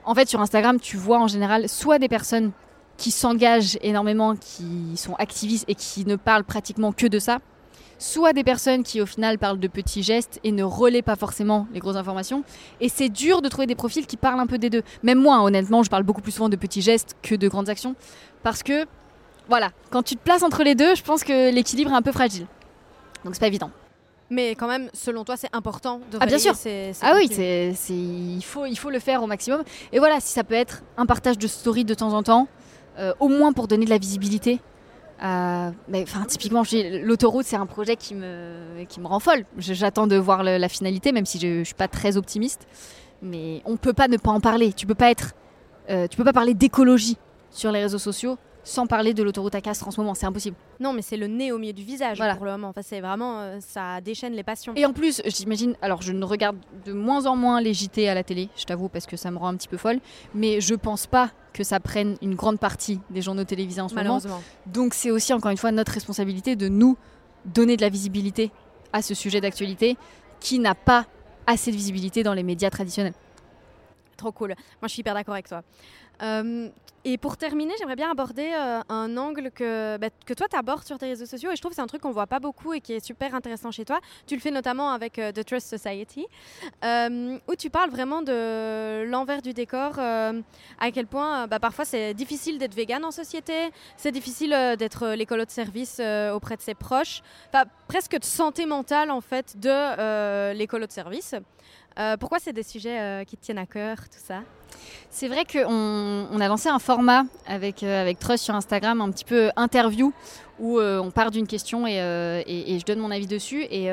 en 0.05 0.15
fait, 0.15 0.27
sur 0.27 0.41
Instagram, 0.41 0.79
tu 0.79 0.97
vois 0.97 1.19
en 1.19 1.27
général 1.27 1.67
soit 1.69 1.99
des 1.99 2.09
personnes 2.09 2.51
qui 2.97 3.11
s'engagent 3.11 3.77
énormément, 3.81 4.35
qui 4.35 4.97
sont 4.97 5.15
activistes 5.15 5.65
et 5.67 5.75
qui 5.75 6.05
ne 6.05 6.17
parlent 6.17 6.43
pratiquement 6.43 6.91
que 6.91 7.07
de 7.07 7.17
ça, 7.17 7.39
soit 7.97 8.33
des 8.33 8.43
personnes 8.43 8.83
qui 8.83 9.01
au 9.01 9.05
final 9.05 9.37
parlent 9.37 9.59
de 9.59 9.67
petits 9.67 10.03
gestes 10.03 10.39
et 10.43 10.51
ne 10.51 10.63
relaient 10.63 11.01
pas 11.01 11.15
forcément 11.15 11.67
les 11.73 11.79
grosses 11.79 11.95
informations. 11.97 12.43
Et 12.81 12.89
c'est 12.89 13.09
dur 13.09 13.41
de 13.41 13.49
trouver 13.49 13.67
des 13.67 13.75
profils 13.75 14.07
qui 14.07 14.17
parlent 14.17 14.39
un 14.39 14.47
peu 14.47 14.57
des 14.57 14.69
deux. 14.69 14.83
Même 15.03 15.21
moi, 15.21 15.41
honnêtement, 15.43 15.83
je 15.83 15.89
parle 15.89 16.03
beaucoup 16.03 16.21
plus 16.21 16.31
souvent 16.31 16.49
de 16.49 16.55
petits 16.55 16.81
gestes 16.81 17.15
que 17.21 17.35
de 17.35 17.47
grandes 17.47 17.69
actions. 17.69 17.95
Parce 18.41 18.63
que, 18.63 18.85
voilà, 19.49 19.71
quand 19.89 20.03
tu 20.03 20.15
te 20.15 20.23
places 20.23 20.43
entre 20.43 20.63
les 20.63 20.75
deux, 20.75 20.95
je 20.95 21.03
pense 21.03 21.23
que 21.23 21.51
l'équilibre 21.51 21.91
est 21.91 21.95
un 21.95 22.01
peu 22.01 22.11
fragile. 22.11 22.45
Donc 23.25 23.33
c'est 23.35 23.41
pas 23.41 23.47
évident. 23.47 23.71
Mais 24.29 24.51
quand 24.51 24.67
même, 24.67 24.89
selon 24.93 25.23
toi, 25.23 25.37
c'est 25.37 25.49
important 25.53 26.01
de 26.11 26.19
Ah 26.21 26.27
bien 26.27 26.37
sûr. 26.37 26.55
Ces, 26.55 26.91
ah 27.01 27.13
oui, 27.15 27.27
c'est, 27.31 27.73
il, 27.89 28.43
faut, 28.43 28.65
il 28.65 28.77
faut 28.77 28.91
le 28.91 28.99
faire 28.99 29.23
au 29.23 29.27
maximum. 29.27 29.63
Et 29.91 29.97
voilà, 29.97 30.19
si 30.19 30.31
ça 30.31 30.43
peut 30.43 30.53
être 30.53 30.83
un 30.97 31.07
partage 31.07 31.39
de 31.39 31.47
story 31.47 31.83
de 31.83 31.95
temps 31.95 32.13
en 32.13 32.21
temps, 32.21 32.47
euh, 32.99 33.13
au 33.19 33.27
moins 33.27 33.53
pour 33.53 33.67
donner 33.67 33.85
de 33.85 33.89
la 33.89 33.97
visibilité. 33.97 34.59
Euh, 35.23 35.71
mais 35.87 36.03
enfin, 36.03 36.25
typiquement, 36.25 36.63
l'autoroute, 37.01 37.45
c'est 37.45 37.55
un 37.55 37.65
projet 37.65 37.95
qui 37.95 38.13
me, 38.13 38.83
qui 38.87 38.99
me 38.99 39.07
rend 39.07 39.19
folle. 39.19 39.45
J'attends 39.57 40.05
de 40.05 40.15
voir 40.15 40.43
la 40.43 40.69
finalité, 40.69 41.11
même 41.11 41.25
si 41.25 41.39
je, 41.39 41.59
ne 41.59 41.63
suis 41.63 41.73
pas 41.73 41.87
très 41.87 42.15
optimiste. 42.15 42.67
Mais 43.23 43.63
on 43.65 43.77
peut 43.77 43.93
pas 43.93 44.07
ne 44.07 44.17
pas 44.17 44.31
en 44.31 44.39
parler. 44.39 44.73
Tu 44.73 44.85
peux 44.85 44.95
pas 44.95 45.09
être, 45.09 45.33
euh, 45.89 46.07
tu 46.07 46.17
peux 46.17 46.23
pas 46.23 46.33
parler 46.33 46.53
d'écologie 46.53 47.17
sur 47.49 47.71
les 47.71 47.81
réseaux 47.81 47.97
sociaux 47.97 48.37
sans 48.69 48.85
parler 48.85 49.13
de 49.13 49.23
l'autoroute 49.23 49.55
à 49.55 49.61
Castres 49.61 49.87
en 49.87 49.91
ce 49.91 49.99
moment, 49.99 50.13
c'est 50.13 50.27
impossible. 50.27 50.55
Non, 50.79 50.93
mais 50.93 51.01
c'est 51.01 51.17
le 51.17 51.27
nez 51.27 51.51
au 51.51 51.57
milieu 51.57 51.73
du 51.73 51.83
visage 51.83 52.19
pour 52.19 52.45
le 52.45 52.51
moment. 52.51 52.69
Enfin, 52.69 52.81
c'est 52.83 53.01
vraiment, 53.01 53.39
euh, 53.39 53.57
ça 53.59 53.99
déchaîne 54.01 54.33
les 54.33 54.43
passions. 54.43 54.73
Et 54.75 54.85
en 54.85 54.93
plus, 54.93 55.21
j'imagine, 55.25 55.75
alors 55.81 56.01
je 56.01 56.13
ne 56.13 56.23
regarde 56.23 56.57
de 56.85 56.93
moins 56.93 57.25
en 57.25 57.35
moins 57.35 57.61
les 57.61 57.73
JT 57.73 58.07
à 58.07 58.13
la 58.13 58.23
télé, 58.23 58.49
je 58.55 58.65
t'avoue, 58.65 58.87
parce 58.87 59.07
que 59.07 59.17
ça 59.17 59.31
me 59.31 59.37
rend 59.37 59.47
un 59.47 59.55
petit 59.55 59.67
peu 59.67 59.77
folle, 59.77 59.99
mais 60.35 60.61
je 60.61 60.75
pense 60.75 61.07
pas 61.07 61.31
que 61.51 61.63
ça 61.63 61.79
prenne 61.79 62.15
une 62.21 62.35
grande 62.35 62.59
partie 62.59 62.99
des 63.09 63.21
journaux 63.21 63.43
télévisés 63.43 63.81
en 63.81 63.89
ce 63.89 63.95
moment. 63.95 64.19
Donc 64.67 64.93
c'est 64.93 65.11
aussi, 65.11 65.33
encore 65.33 65.51
une 65.51 65.57
fois, 65.57 65.71
notre 65.71 65.91
responsabilité 65.91 66.55
de 66.55 66.67
nous 66.67 66.95
donner 67.45 67.75
de 67.75 67.81
la 67.81 67.89
visibilité 67.89 68.51
à 68.93 69.01
ce 69.01 69.15
sujet 69.15 69.41
d'actualité 69.41 69.97
qui 70.39 70.59
n'a 70.59 70.75
pas 70.75 71.05
assez 71.47 71.71
de 71.71 71.75
visibilité 71.75 72.21
dans 72.21 72.33
les 72.33 72.43
médias 72.43 72.69
traditionnels. 72.69 73.13
Trop 74.19 74.33
cool. 74.33 74.49
Moi, 74.49 74.87
je 74.87 74.89
suis 74.89 74.99
hyper 74.99 75.13
d'accord 75.13 75.33
avec 75.33 75.47
toi. 75.47 75.63
Euh, 76.21 76.67
et 77.05 77.17
pour 77.17 77.37
terminer, 77.37 77.73
j'aimerais 77.79 77.95
bien 77.95 78.11
aborder 78.11 78.51
euh, 78.53 78.81
un 78.89 79.15
angle 79.15 79.49
que, 79.51 79.95
bah, 79.95 80.09
que 80.25 80.33
toi, 80.33 80.47
tu 80.49 80.57
abordes 80.57 80.83
sur 80.83 80.97
tes 80.97 81.05
réseaux 81.05 81.25
sociaux. 81.25 81.49
Et 81.51 81.55
je 81.55 81.61
trouve 81.61 81.69
que 81.71 81.77
c'est 81.77 81.81
un 81.81 81.87
truc 81.87 82.01
qu'on 82.01 82.11
voit 82.11 82.27
pas 82.27 82.41
beaucoup 82.41 82.73
et 82.73 82.81
qui 82.81 82.91
est 82.91 82.99
super 82.99 83.33
intéressant 83.33 83.71
chez 83.71 83.85
toi. 83.85 84.01
Tu 84.27 84.35
le 84.35 84.41
fais 84.41 84.51
notamment 84.51 84.91
avec 84.91 85.17
euh, 85.19 85.31
The 85.31 85.45
Trust 85.45 85.69
Society, 85.69 86.27
où 86.83 87.55
tu 87.55 87.69
parles 87.69 87.91
vraiment 87.91 88.21
de 88.21 89.05
l'envers 89.05 89.41
du 89.41 89.53
décor, 89.53 89.97
à 89.99 90.91
quel 90.93 91.07
point 91.07 91.47
bah, 91.47 91.59
parfois 91.59 91.85
c'est 91.85 92.13
difficile 92.13 92.57
d'être 92.57 92.75
vegan 92.75 93.05
en 93.05 93.11
société, 93.11 93.71
c'est 93.95 94.11
difficile 94.11 94.49
d'être 94.77 95.07
l'écolo 95.13 95.45
de 95.45 95.49
service 95.49 96.01
auprès 96.33 96.57
de 96.57 96.61
ses 96.61 96.73
proches, 96.73 97.21
enfin, 97.47 97.63
presque 97.87 98.19
de 98.19 98.25
santé 98.25 98.65
mentale 98.65 99.11
en 99.11 99.21
fait 99.21 99.57
de 99.57 100.53
l'écolo 100.53 100.85
de 100.85 100.91
service. 100.91 101.35
Pourquoi 102.19 102.39
c'est 102.39 102.53
des 102.53 102.63
sujets 102.63 103.25
qui 103.27 103.37
te 103.37 103.43
tiennent 103.43 103.57
à 103.57 103.65
cœur, 103.65 103.97
tout 103.97 104.19
ça? 104.25 104.41
C'est 105.09 105.27
vrai 105.27 105.45
qu'on 105.45 106.27
on 106.31 106.39
a 106.39 106.47
lancé 106.47 106.69
un 106.69 106.79
format 106.79 107.23
avec, 107.47 107.83
euh, 107.83 108.01
avec 108.01 108.19
Trust 108.19 108.43
sur 108.43 108.55
Instagram, 108.55 109.01
un 109.01 109.11
petit 109.11 109.25
peu 109.25 109.49
interview, 109.55 110.13
où 110.59 110.79
euh, 110.79 110.99
on 110.99 111.11
part 111.11 111.31
d'une 111.31 111.47
question 111.47 111.85
euh, 111.87 112.41
et, 112.45 112.75
et, 112.75 112.79
je 112.79 112.85
donne 112.85 112.99
mon 112.99 113.11
avis 113.11 113.27
dessus. 113.27 113.63
Et 113.71 113.89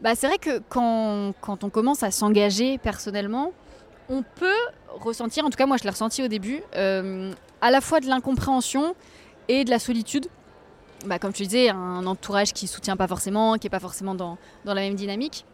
bah, 0.00 0.14
c'est 0.14 0.26
vrai 0.26 0.38
que 0.38 0.60
quand, 0.68 1.34
quand, 1.40 1.64
on 1.64 1.70
commence 1.70 2.02
à 2.02 2.10
s'engager 2.10 2.78
personnellement, 2.78 3.52
on 4.08 4.22
peut 4.22 4.50
ressentir, 5.00 5.44
en 5.44 5.50
tout 5.50 5.58
cas 5.58 5.66
moi 5.66 5.76
je 5.76 5.84
l'ai 5.84 5.90
ressenti 5.90 6.22
au 6.22 6.28
début, 6.28 6.62
à 6.74 7.70
la 7.70 7.80
fois 7.80 8.00
de 8.00 8.06
l'incompréhension 8.06 8.94
et 9.48 9.64
de 9.64 9.70
la 9.70 9.78
solitude. 9.78 10.26
Bah, 11.06 11.20
comme 11.20 11.32
tu 11.32 11.44
disais, 11.44 11.68
un 11.68 12.04
entourage 12.06 12.52
qui 12.52 12.66
soutient 12.66 12.96
pas 12.96 13.06
forcément, 13.06 13.54
qui 13.54 13.66
n'est 13.66 13.70
pas 13.70 13.78
forcément 13.78 14.16
dans, 14.16 14.36
dans 14.64 14.74
la 14.74 14.80
même 14.80 14.94
dynamique. 14.94 15.44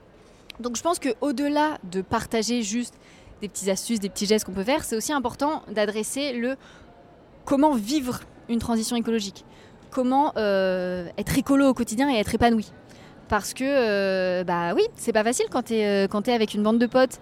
Donc 0.60 0.76
je 0.76 0.82
pense 0.82 0.98
qu'au-delà 0.98 1.78
de 1.90 2.00
partager 2.00 2.62
juste 2.62 2.94
des 3.40 3.48
petites 3.48 3.68
astuces, 3.68 4.00
des 4.00 4.08
petits 4.08 4.26
gestes 4.26 4.44
qu'on 4.44 4.52
peut 4.52 4.64
faire, 4.64 4.84
c'est 4.84 4.96
aussi 4.96 5.12
important 5.12 5.62
d'adresser 5.70 6.32
le 6.32 6.56
comment 7.44 7.74
vivre 7.74 8.20
une 8.48 8.58
transition 8.58 8.96
écologique, 8.96 9.44
comment 9.90 10.32
euh, 10.36 11.08
être 11.18 11.36
écolo 11.36 11.68
au 11.68 11.74
quotidien 11.74 12.10
et 12.10 12.18
être 12.18 12.34
épanoui. 12.34 12.70
Parce 13.28 13.54
que, 13.54 13.64
euh, 13.64 14.44
bah 14.44 14.74
oui, 14.74 14.82
c'est 14.96 15.12
pas 15.12 15.24
facile 15.24 15.46
quand 15.50 15.62
t'es 15.62 15.84
euh, 15.84 16.20
es 16.26 16.32
avec 16.32 16.54
une 16.54 16.62
bande 16.62 16.78
de 16.78 16.86
potes. 16.86 17.18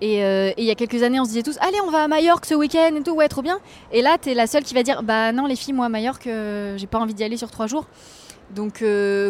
Et 0.00 0.18
il 0.20 0.64
y 0.64 0.70
a 0.70 0.76
quelques 0.76 1.02
années, 1.02 1.18
on 1.18 1.24
se 1.24 1.30
disait 1.30 1.42
tous, 1.42 1.58
allez, 1.60 1.80
on 1.84 1.90
va 1.90 2.04
à 2.04 2.08
Majorque 2.08 2.46
ce 2.46 2.54
week-end 2.54 2.94
et 2.94 3.02
tout, 3.02 3.14
ouais, 3.14 3.26
trop 3.26 3.42
bien. 3.42 3.58
Et 3.90 4.00
là, 4.00 4.16
t'es 4.16 4.32
la 4.32 4.46
seule 4.46 4.62
qui 4.62 4.72
va 4.72 4.84
dire, 4.84 5.02
bah 5.02 5.32
non, 5.32 5.46
les 5.46 5.56
filles, 5.56 5.72
moi, 5.72 5.86
à 5.86 5.88
Majorque, 5.88 6.28
j'ai 6.76 6.86
pas 6.86 7.00
envie 7.00 7.14
d'y 7.14 7.24
aller 7.24 7.36
sur 7.36 7.50
trois 7.50 7.66
jours. 7.66 7.86
Donc, 8.54 8.84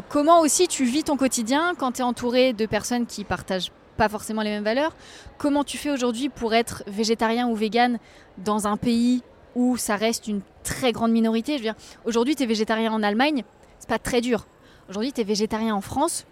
comment 0.09 0.41
aussi 0.41 0.69
tu 0.69 0.85
vis 0.85 1.05
ton 1.05 1.17
quotidien 1.17 1.75
quand 1.77 1.93
tu 1.93 2.01
es 2.01 2.05
entouré 2.05 2.53
de 2.53 2.67
personnes 2.67 3.07
qui 3.07 3.25
partagent 3.25 3.73
pas 3.97 4.09
forcément 4.09 4.43
les 4.43 4.51
mêmes 4.51 4.65
valeurs? 4.65 4.95
Comment 5.37 5.65
tu 5.65 5.77
fais 5.77 5.91
aujourd'hui 5.91 6.29
pour 6.29 6.55
être 6.55 6.85
végétarien 6.87 7.49
ou 7.49 7.55
vegan 7.55 7.99
dans 8.39 8.67
un 8.67 8.77
pays 8.77 9.23
où 9.55 9.77
ça 9.77 9.97
reste 9.97 10.29
une 10.29 10.41
très 10.63 10.93
grande 10.93 11.11
minorité? 11.11 11.55
Je 11.55 11.59
veux 11.59 11.65
dire, 11.65 11.75
aujourd'hui, 12.05 12.37
tu 12.37 12.45
es 12.45 12.47
végétarien 12.47 12.93
en 12.93 13.03
Allemagne, 13.03 13.45
c'est 13.79 13.89
pas 13.89 13.99
très 13.99 14.21
dur. 14.21 14.47
Aujourd'hui, 14.89 15.13
tu 15.13 15.21
es 15.21 15.25
végétarien 15.25 15.75
en 15.75 15.81
France. 15.81 16.25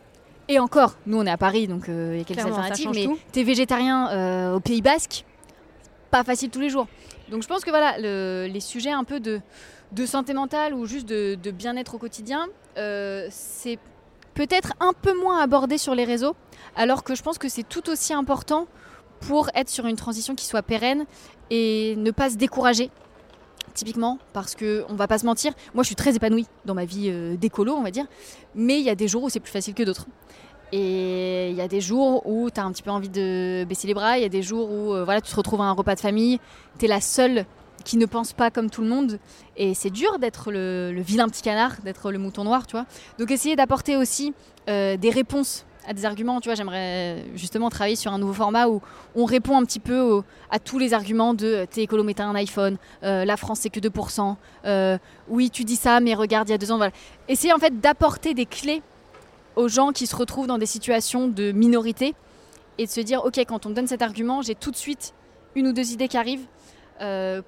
Et 0.48 0.58
encore, 0.60 0.94
nous 1.06 1.18
on 1.18 1.26
est 1.26 1.30
à 1.30 1.36
Paris, 1.36 1.66
donc 1.66 1.88
euh, 1.88 2.12
il 2.14 2.18
y 2.18 2.20
a 2.20 2.24
quelques 2.24 2.46
alternatives, 2.46 2.90
mais 2.94 3.08
tu 3.32 3.40
es 3.40 3.42
végétarien 3.42 4.08
euh, 4.10 4.54
au 4.54 4.60
Pays 4.60 4.80
Basque, 4.80 5.24
pas 6.12 6.22
facile 6.22 6.50
tous 6.50 6.60
les 6.60 6.70
jours. 6.70 6.86
Donc 7.32 7.42
je 7.42 7.48
pense 7.48 7.64
que 7.64 7.70
voilà, 7.70 7.98
les 7.98 8.60
sujets 8.60 8.92
un 8.92 9.02
peu 9.02 9.18
de, 9.18 9.40
de 9.92 10.06
santé 10.06 10.34
mentale 10.34 10.74
ou 10.74 10.86
juste 10.86 11.08
de, 11.08 11.50
bien-être 11.50 11.94
au 11.94 11.98
quotidien, 11.98 12.46
euh, 12.76 13.26
c'est 13.30 13.78
peut-être 14.34 14.74
un 14.80 14.92
peu 14.92 15.18
moins 15.18 15.40
abordé 15.40 15.78
sur 15.78 15.94
les 15.94 16.04
réseaux, 16.04 16.36
alors 16.74 17.04
que 17.04 17.14
je 17.14 17.22
pense 17.22 17.38
que 17.38 17.48
c'est 17.48 17.62
tout 17.62 17.88
aussi 17.88 18.12
important 18.12 18.66
pour 19.20 19.48
être 19.54 19.70
sur 19.70 19.86
une 19.86 19.96
transition 19.96 20.34
qui 20.34 20.44
soit 20.44 20.62
pérenne 20.62 21.06
et 21.50 21.94
ne 21.96 22.10
pas 22.10 22.30
se 22.30 22.36
décourager. 22.36 22.90
Typiquement, 23.74 24.18
parce 24.32 24.54
que 24.54 24.84
on 24.88 24.94
va 24.94 25.06
pas 25.06 25.18
se 25.18 25.26
mentir, 25.26 25.52
moi 25.74 25.82
je 25.82 25.88
suis 25.88 25.96
très 25.96 26.16
épanouie 26.16 26.46
dans 26.64 26.74
ma 26.74 26.86
vie 26.86 27.10
euh, 27.10 27.36
d'écolo, 27.36 27.74
on 27.74 27.82
va 27.82 27.90
dire, 27.90 28.06
mais 28.54 28.78
il 28.78 28.84
y 28.84 28.90
a 28.90 28.94
des 28.94 29.06
jours 29.06 29.22
où 29.22 29.28
c'est 29.28 29.40
plus 29.40 29.52
facile 29.52 29.74
que 29.74 29.82
d'autres. 29.82 30.06
Et 30.72 31.50
il 31.50 31.56
y 31.56 31.60
a 31.60 31.68
des 31.68 31.80
jours 31.80 32.26
où 32.26 32.50
tu 32.50 32.58
as 32.58 32.64
un 32.64 32.72
petit 32.72 32.82
peu 32.82 32.90
envie 32.90 33.08
de 33.08 33.64
baisser 33.68 33.86
les 33.86 33.94
bras, 33.94 34.18
il 34.18 34.22
y 34.22 34.24
a 34.24 34.30
des 34.30 34.42
jours 34.42 34.70
où 34.70 34.94
euh, 34.94 35.04
voilà, 35.04 35.20
tu 35.20 35.30
te 35.30 35.36
retrouves 35.36 35.60
à 35.60 35.64
un 35.64 35.72
repas 35.72 35.94
de 35.94 36.00
famille, 36.00 36.40
tu 36.78 36.86
es 36.86 36.88
la 36.88 37.00
seule 37.00 37.44
qui 37.86 37.96
ne 37.96 38.04
pense 38.04 38.32
pas 38.32 38.50
comme 38.50 38.68
tout 38.68 38.82
le 38.82 38.88
monde. 38.88 39.18
Et 39.56 39.72
c'est 39.72 39.90
dur 39.90 40.18
d'être 40.18 40.50
le, 40.50 40.92
vilain 40.98 41.28
petit 41.28 41.42
canard, 41.42 41.76
d'être 41.84 42.10
le 42.10 42.18
mouton 42.18 42.42
noir, 42.44 42.66
tu 42.66 42.72
vois. 42.72 42.84
Donc 43.18 43.30
essayer 43.30 43.54
d'apporter 43.54 43.96
aussi 43.96 44.34
euh, 44.68 44.96
des 44.96 45.10
réponses 45.10 45.64
à 45.86 45.94
des 45.94 46.04
arguments. 46.04 46.40
Tu 46.40 46.48
vois, 46.48 46.56
j'aimerais 46.56 47.24
justement 47.36 47.70
travailler 47.70 47.94
sur 47.94 48.12
un 48.12 48.18
nouveau 48.18 48.32
format 48.32 48.68
où 48.68 48.82
on 49.14 49.24
répond 49.24 49.56
un 49.56 49.64
petit 49.64 49.78
peu 49.78 50.20
à 50.50 50.58
tous 50.58 50.80
les 50.80 50.94
arguments 50.94 51.32
de 51.32 51.46
euh, 51.46 51.66
t'es 51.70 51.82
écolo 51.82 52.02
mais 52.02 52.14
t'as 52.14 52.24
un 52.24 52.34
iPhone, 52.34 52.76
euh, 53.04 53.24
la 53.24 53.36
France 53.36 53.60
c'est 53.60 53.70
que 53.70 53.80
2%, 53.80 54.36
euh, 54.64 54.98
oui 55.28 55.50
tu 55.50 55.64
dis 55.64 55.76
ça 55.76 56.00
mais 56.00 56.14
regarde 56.14 56.48
il 56.48 56.52
y 56.52 56.54
a 56.54 56.58
deux 56.58 56.72
ans, 56.72 56.76
voilà. 56.76 56.92
Essayer 57.28 57.52
en 57.52 57.58
fait 57.58 57.80
d'apporter 57.80 58.34
des 58.34 58.46
clés 58.46 58.82
aux 59.54 59.68
gens 59.68 59.92
qui 59.92 60.06
se 60.06 60.14
retrouvent 60.16 60.46
dans 60.46 60.58
des 60.58 60.66
situations 60.66 61.28
de 61.28 61.52
minorité 61.52 62.14
et 62.78 62.86
de 62.86 62.90
se 62.90 63.00
dire 63.00 63.24
ok 63.24 63.38
quand 63.46 63.66
on 63.66 63.70
me 63.70 63.74
donne 63.74 63.86
cet 63.86 64.02
argument 64.02 64.42
j'ai 64.42 64.54
tout 64.54 64.70
de 64.70 64.76
suite 64.76 65.14
une 65.54 65.68
ou 65.68 65.72
deux 65.72 65.92
idées 65.92 66.08
qui 66.08 66.18
arrivent 66.18 66.46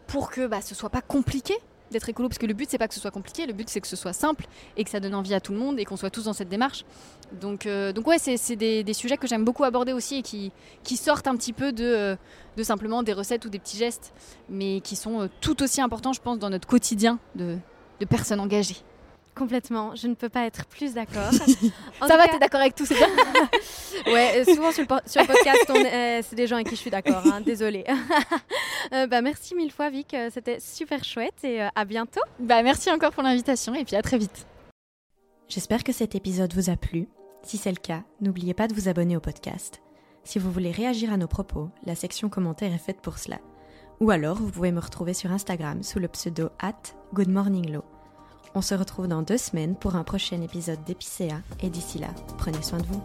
pour 0.06 0.30
que 0.30 0.46
bah, 0.46 0.61
ce 0.61 0.74
soit 0.74 0.90
pas 0.90 1.02
compliqué 1.02 1.54
d'être 1.90 2.08
écolo 2.08 2.28
parce 2.28 2.38
que 2.38 2.46
le 2.46 2.54
but 2.54 2.68
c'est 2.68 2.78
pas 2.78 2.88
que 2.88 2.94
ce 2.94 3.00
soit 3.00 3.11
compliqué, 3.11 3.46
le 3.46 3.52
but 3.52 3.68
c'est 3.68 3.80
que 3.80 3.87
ce 3.87 3.96
soit 3.96 4.12
simple 4.12 4.46
et 4.76 4.84
que 4.84 4.90
ça 4.90 5.00
donne 5.00 5.14
envie 5.14 5.34
à 5.34 5.40
tout 5.40 5.52
le 5.52 5.58
monde 5.58 5.78
et 5.78 5.84
qu'on 5.84 5.96
soit 5.96 6.11
tous 6.11 6.24
dans 6.24 6.32
cette 6.32 6.48
démarche. 6.48 6.84
Donc, 7.40 7.66
euh, 7.66 7.92
donc 7.92 8.06
ouais, 8.06 8.18
c'est 8.18 8.56
des, 8.56 8.94
sujets 8.94 9.16
que 9.16 9.26
j'aime 9.26 9.44
beaucoup 9.44 9.64
aborder 9.64 9.92
aussi 9.92 10.16
et 10.16 10.22
qui, 10.22 10.96
sortent 10.96 11.26
un 11.26 11.37
petit 11.37 11.52
peu 11.52 11.72
de, 11.72 11.84
euh, 11.84 12.16
de, 12.56 12.62
simplement 12.62 13.02
des 13.02 13.12
recettes 13.12 13.44
ou 13.44 13.48
des 13.48 13.58
petits 13.58 13.76
gestes, 13.76 14.12
mais 14.48 14.80
qui 14.80 14.96
sont 14.96 15.22
euh, 15.22 15.28
tout 15.40 15.62
aussi 15.62 15.80
importants, 15.80 16.12
je 16.12 16.20
pense, 16.20 16.38
dans 16.38 16.50
notre 16.50 16.66
quotidien 16.66 17.18
de 17.34 17.58
personnes 18.08 18.40
engagées. 18.40 18.82
Complètement. 19.38 19.94
Je 19.94 20.09
ne 20.09 20.14
peux 20.14 20.29
pas 20.29 20.44
être 20.44 20.66
plus 20.66 20.94
d'accord. 20.94 21.33
Ça 21.33 22.16
va, 22.16 22.29
t'es 22.29 22.38
d'accord 22.38 22.61
avec 22.61 22.74
tout, 22.74 22.85
c'est 22.85 22.96
bien 22.96 23.09
Ouais, 24.07 24.40
euh, 24.40 24.55
souvent 24.55 24.72
sur 24.72 24.83
le, 24.83 24.88
sur 25.07 25.22
le 25.22 25.27
podcast, 25.27 25.70
euh, 25.70 26.22
c'est 26.29 26.37
des 26.37 26.46
gens 26.46 26.57
avec 26.57 26.68
qui 26.68 26.77
je 26.77 26.81
suis 26.81 26.90
d'accord. 26.90 27.22
Hein, 27.27 27.40
désolée. 27.40 27.85
bah, 28.90 29.22
merci 29.22 29.55
mille 29.55 29.72
fois, 29.72 29.90
Vic. 29.90 30.14
C'était 30.33 30.61
super 30.61 31.05
chouette 31.05 31.44
et 31.44 31.61
à 31.74 31.85
bientôt. 31.85 32.20
Bah, 32.38 32.62
merci 32.62 32.90
encore 32.90 33.12
pour 33.12 33.22
l'invitation 33.22 33.74
et 33.74 33.85
puis 33.85 33.96
à 33.96 34.03
très 34.03 34.18
vite. 34.18 34.46
J'espère 35.48 35.85
que 35.85 35.92
cet 35.92 36.14
épisode 36.14 36.53
vous 36.53 36.68
a 36.70 36.77
plu. 36.77 37.09
Si 37.42 37.57
c'est 37.57 37.70
le 37.70 37.77
cas, 37.77 38.03
n'oubliez 38.20 38.53
pas 38.53 38.68
de 38.68 38.74
vous 38.74 38.88
abonner 38.88 39.16
au 39.16 39.20
podcast. 39.20 39.81
Si 40.24 40.38
vous 40.38 40.53
voulez 40.53 40.70
réagir 40.70 41.12
à 41.12 41.16
nos 41.16 41.29
propos, 41.29 41.70
la 41.87 41.94
section 41.94 42.29
commentaires 42.29 42.74
est 42.74 42.79
faite 42.79 43.01
pour 43.01 43.18
cela. 43.18 43.38
Ou 44.01 44.11
alors, 44.11 44.37
vous 44.37 44.51
pouvez 44.51 44.72
me 44.72 44.81
retrouver 44.81 45.14
sur 45.14 45.33
Instagram 45.33 45.83
sous 45.83 45.98
le 45.98 46.09
pseudo 46.09 46.51
at 46.61 46.94
goodmorninglow. 47.14 47.83
On 48.54 48.62
se 48.62 48.74
retrouve 48.74 49.08
dans 49.08 49.22
deux 49.22 49.38
semaines 49.38 49.76
pour 49.76 49.96
un 49.96 50.04
prochain 50.04 50.40
épisode 50.42 50.82
d'Épicéa 50.84 51.40
et 51.62 51.70
d'ici 51.70 51.98
là, 51.98 52.08
prenez 52.38 52.62
soin 52.62 52.78
de 52.78 52.87
vous. 52.87 53.02